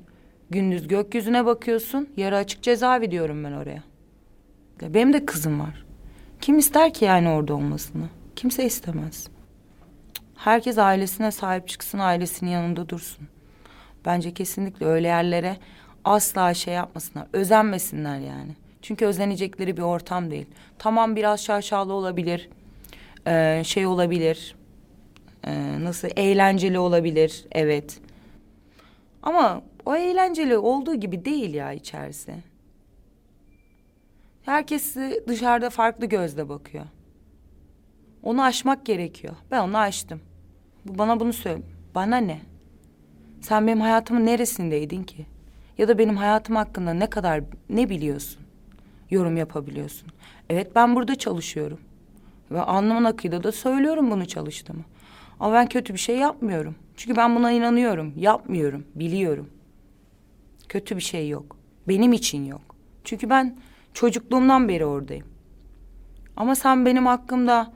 [0.49, 2.09] Gündüz gökyüzüne bakıyorsun.
[2.17, 3.83] Yarı açık cezaevi diyorum ben oraya.
[4.81, 5.85] Ya Benim de kızım var.
[6.41, 8.09] Kim ister ki yani orada olmasını?
[8.35, 9.27] Kimse istemez.
[10.35, 13.27] Herkes ailesine sahip çıksın, ailesinin yanında dursun.
[14.05, 15.57] Bence kesinlikle öyle yerlere
[16.03, 18.55] asla şey yapmasınlar, özenmesinler yani.
[18.81, 20.47] Çünkü özenecekleri bir ortam değil.
[20.79, 22.49] Tamam biraz şaşalı olabilir,
[23.27, 24.55] ee, şey olabilir,
[25.43, 27.99] ee, nasıl eğlenceli olabilir, evet.
[29.23, 32.35] Ama o eğlenceli olduğu gibi değil ya içerisi.
[34.43, 34.95] Herkes
[35.27, 36.85] dışarıda farklı gözle bakıyor.
[38.23, 39.35] Onu aşmak gerekiyor.
[39.51, 40.21] Ben onu aştım.
[40.85, 41.61] Bana bunu söyle.
[41.95, 42.41] Bana ne?
[43.41, 45.25] Sen benim hayatımın neresindeydin ki?
[45.77, 48.41] Ya da benim hayatım hakkında ne kadar ne biliyorsun?
[49.09, 50.07] Yorum yapabiliyorsun.
[50.49, 51.79] Evet ben burada çalışıyorum.
[52.53, 54.83] Ve alnımın akıyla da söylüyorum bunu çalıştığımı.
[55.39, 56.75] Ama ben kötü bir şey yapmıyorum.
[56.97, 58.13] Çünkü ben buna inanıyorum.
[58.15, 58.83] Yapmıyorum.
[58.95, 59.49] Biliyorum.
[60.69, 61.57] Kötü bir şey yok.
[61.87, 62.61] Benim için yok.
[63.03, 63.57] Çünkü ben
[63.93, 65.27] çocukluğumdan beri oradayım.
[66.37, 67.73] Ama sen benim hakkımda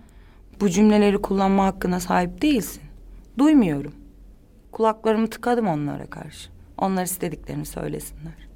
[0.62, 2.84] bu cümleleri kullanma hakkına sahip değilsin.
[3.38, 3.94] Duymuyorum.
[4.72, 6.50] Kulaklarımı tıkadım onlara karşı.
[6.78, 8.48] Onlar istediklerini söylesinler.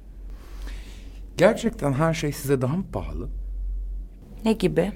[1.36, 3.28] Gerçekten her şey size daha mı pahalı?
[4.44, 4.92] Ne gibi?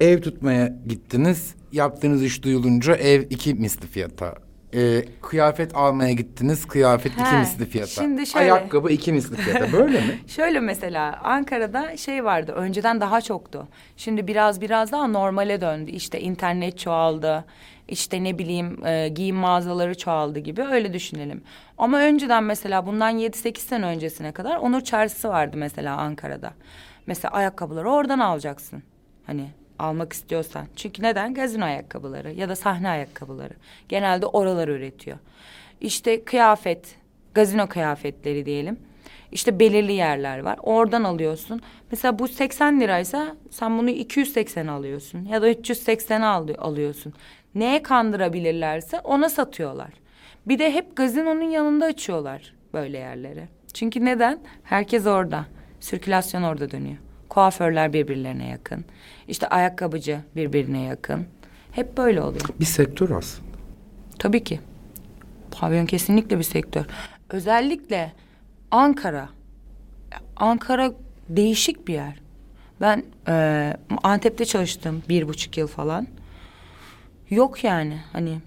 [0.00, 1.54] Ev tutmaya gittiniz.
[1.72, 4.34] Yaptığınız iş duyulunca ev iki misli fiyata.
[4.74, 6.64] Ee, kıyafet almaya gittiniz.
[6.66, 7.90] Kıyafet iki He, misli fiyata.
[7.90, 8.52] şimdi şöyle.
[8.52, 9.72] Ayakkabı iki misli fiyata.
[9.72, 10.20] Böyle mi?
[10.26, 12.52] Şöyle mesela Ankara'da şey vardı.
[12.52, 13.68] Önceden daha çoktu.
[13.96, 15.90] Şimdi biraz biraz daha normale döndü.
[15.90, 17.44] İşte internet çoğaldı.
[17.88, 21.42] İşte ne bileyim e, giyim mağazaları çoğaldı gibi öyle düşünelim.
[21.78, 26.50] Ama önceden mesela bundan 7-8 sene öncesine kadar Onur Çarşısı vardı mesela Ankara'da.
[27.06, 28.82] Mesela ayakkabıları oradan alacaksın.
[29.26, 29.46] Hani
[29.80, 30.66] almak istiyorsan.
[30.76, 31.34] Çünkü neden?
[31.34, 33.54] Gazino ayakkabıları ya da sahne ayakkabıları.
[33.88, 35.18] Genelde oralar üretiyor.
[35.80, 36.96] İşte kıyafet,
[37.34, 38.78] gazino kıyafetleri diyelim.
[39.32, 40.58] İşte belirli yerler var.
[40.62, 41.60] Oradan alıyorsun.
[41.90, 47.12] Mesela bu 80 liraysa sen bunu 280 alıyorsun ya da 380 al alıyorsun.
[47.54, 49.90] Neye kandırabilirlerse ona satıyorlar.
[50.46, 53.48] Bir de hep gazinonun yanında açıyorlar böyle yerleri.
[53.74, 54.38] Çünkü neden?
[54.62, 55.46] Herkes orada.
[55.80, 56.96] Sirkülasyon orada dönüyor.
[57.28, 58.84] Kuaförler birbirlerine yakın.
[59.30, 61.26] İşte ayakkabıcı birbirine yakın.
[61.72, 62.44] Hep böyle oluyor.
[62.60, 63.46] Bir sektör aslında.
[64.18, 64.60] Tabii ki.
[65.50, 66.84] Pavyon kesinlikle bir sektör.
[67.30, 68.12] Özellikle
[68.70, 69.28] Ankara.
[70.36, 70.92] Ankara
[71.28, 72.20] değişik bir yer.
[72.80, 76.06] Ben eee, Antep'te çalıştım bir buçuk yıl falan.
[77.30, 78.38] Yok yani hani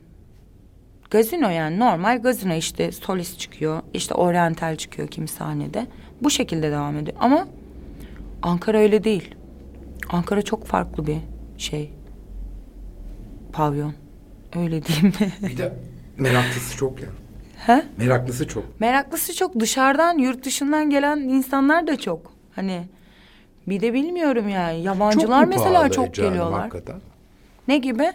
[1.11, 5.87] gazino yani normal gazino işte solist çıkıyor işte oryantal çıkıyor kimi sahnede.
[6.21, 7.47] Bu şekilde devam ediyor ama
[8.41, 9.35] Ankara öyle değil.
[10.09, 11.17] Ankara çok farklı bir
[11.57, 11.93] şey.
[13.53, 13.93] Pavyon.
[14.55, 15.31] Öyle diyeyim mi?
[15.49, 15.73] Bir de
[16.17, 17.07] meraklısı çok ya.
[17.57, 17.85] He?
[17.97, 18.79] Meraklısı çok.
[18.79, 22.33] Meraklısı çok dışarıdan yurt dışından gelen insanlar da çok.
[22.55, 22.87] Hani
[23.67, 26.59] bir de bilmiyorum yani yabancılar mu mesela çok Ece Hanım geliyorlar.
[26.61, 27.01] hakikaten?
[27.67, 28.11] Ne gibi?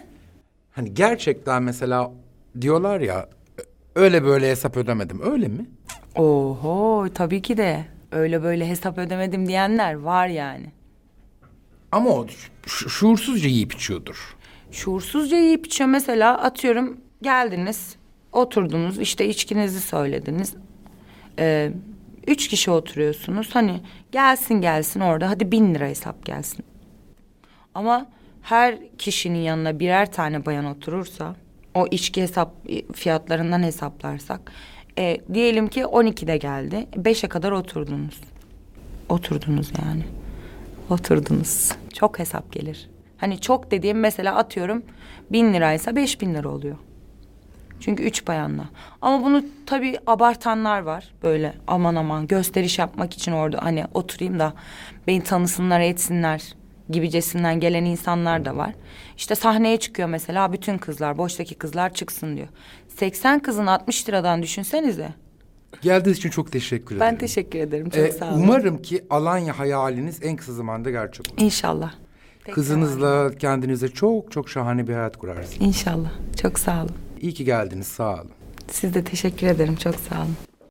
[0.71, 2.11] Hani gerçekten mesela
[2.61, 3.29] diyorlar ya
[3.95, 5.21] öyle böyle hesap ödemedim.
[5.23, 5.65] Öyle mi?
[6.15, 10.71] Oho tabii ki de öyle böyle hesap ödemedim diyenler var yani.
[11.91, 12.27] Ama o
[12.67, 14.35] şuursuzca yiyip içiyordur.
[14.71, 17.95] Şuursuzca yiyip içiyor mesela atıyorum geldiniz
[18.31, 20.53] oturdunuz işte içkinizi söylediniz.
[21.39, 21.71] Ee,
[22.27, 23.81] üç kişi oturuyorsunuz hani
[24.11, 26.65] gelsin gelsin orada hadi bin lira hesap gelsin.
[27.75, 28.05] Ama
[28.41, 31.35] her kişinin yanına birer tane bayan oturursa
[31.73, 32.53] o içki hesap
[32.93, 34.51] fiyatlarından hesaplarsak
[34.97, 38.21] e, diyelim ki 12'de geldi 5'e kadar oturdunuz.
[39.09, 40.03] Oturdunuz yani.
[40.89, 41.71] Oturdunuz.
[41.93, 42.89] Çok hesap gelir.
[43.17, 44.83] Hani çok dediğim mesela atıyorum
[45.31, 46.77] bin liraysa beş bin lira oluyor.
[47.79, 48.69] Çünkü üç bayanla.
[49.01, 51.13] Ama bunu tabii abartanlar var.
[51.23, 54.53] Böyle aman aman gösteriş yapmak için orada hani oturayım da
[55.07, 56.53] beni tanısınlar etsinler
[56.89, 58.73] gibicesinden gelen insanlar da var.
[59.17, 62.47] İşte sahneye çıkıyor mesela bütün kızlar boştaki kızlar çıksın diyor.
[62.87, 65.09] 80 kızın 60 liradan düşünsenize.
[65.81, 66.99] Geldiğiniz için çok teşekkür ederim.
[67.11, 67.89] Ben teşekkür ederim.
[67.89, 68.41] Çok Ee, sağ olun.
[68.43, 71.41] umarım ki Alanya hayaliniz en kısa zamanda gerçek olur.
[71.41, 71.93] İnşallah.
[72.51, 75.57] Kızınızla kendinize çok çok şahane bir hayat kurarsınız.
[75.67, 76.11] İnşallah.
[76.41, 76.95] Çok sağ olun.
[77.21, 78.29] İyi ki geldiniz sağ olun.
[78.71, 79.75] Siz de teşekkür ederim.
[79.75, 80.35] Çok sağ olun.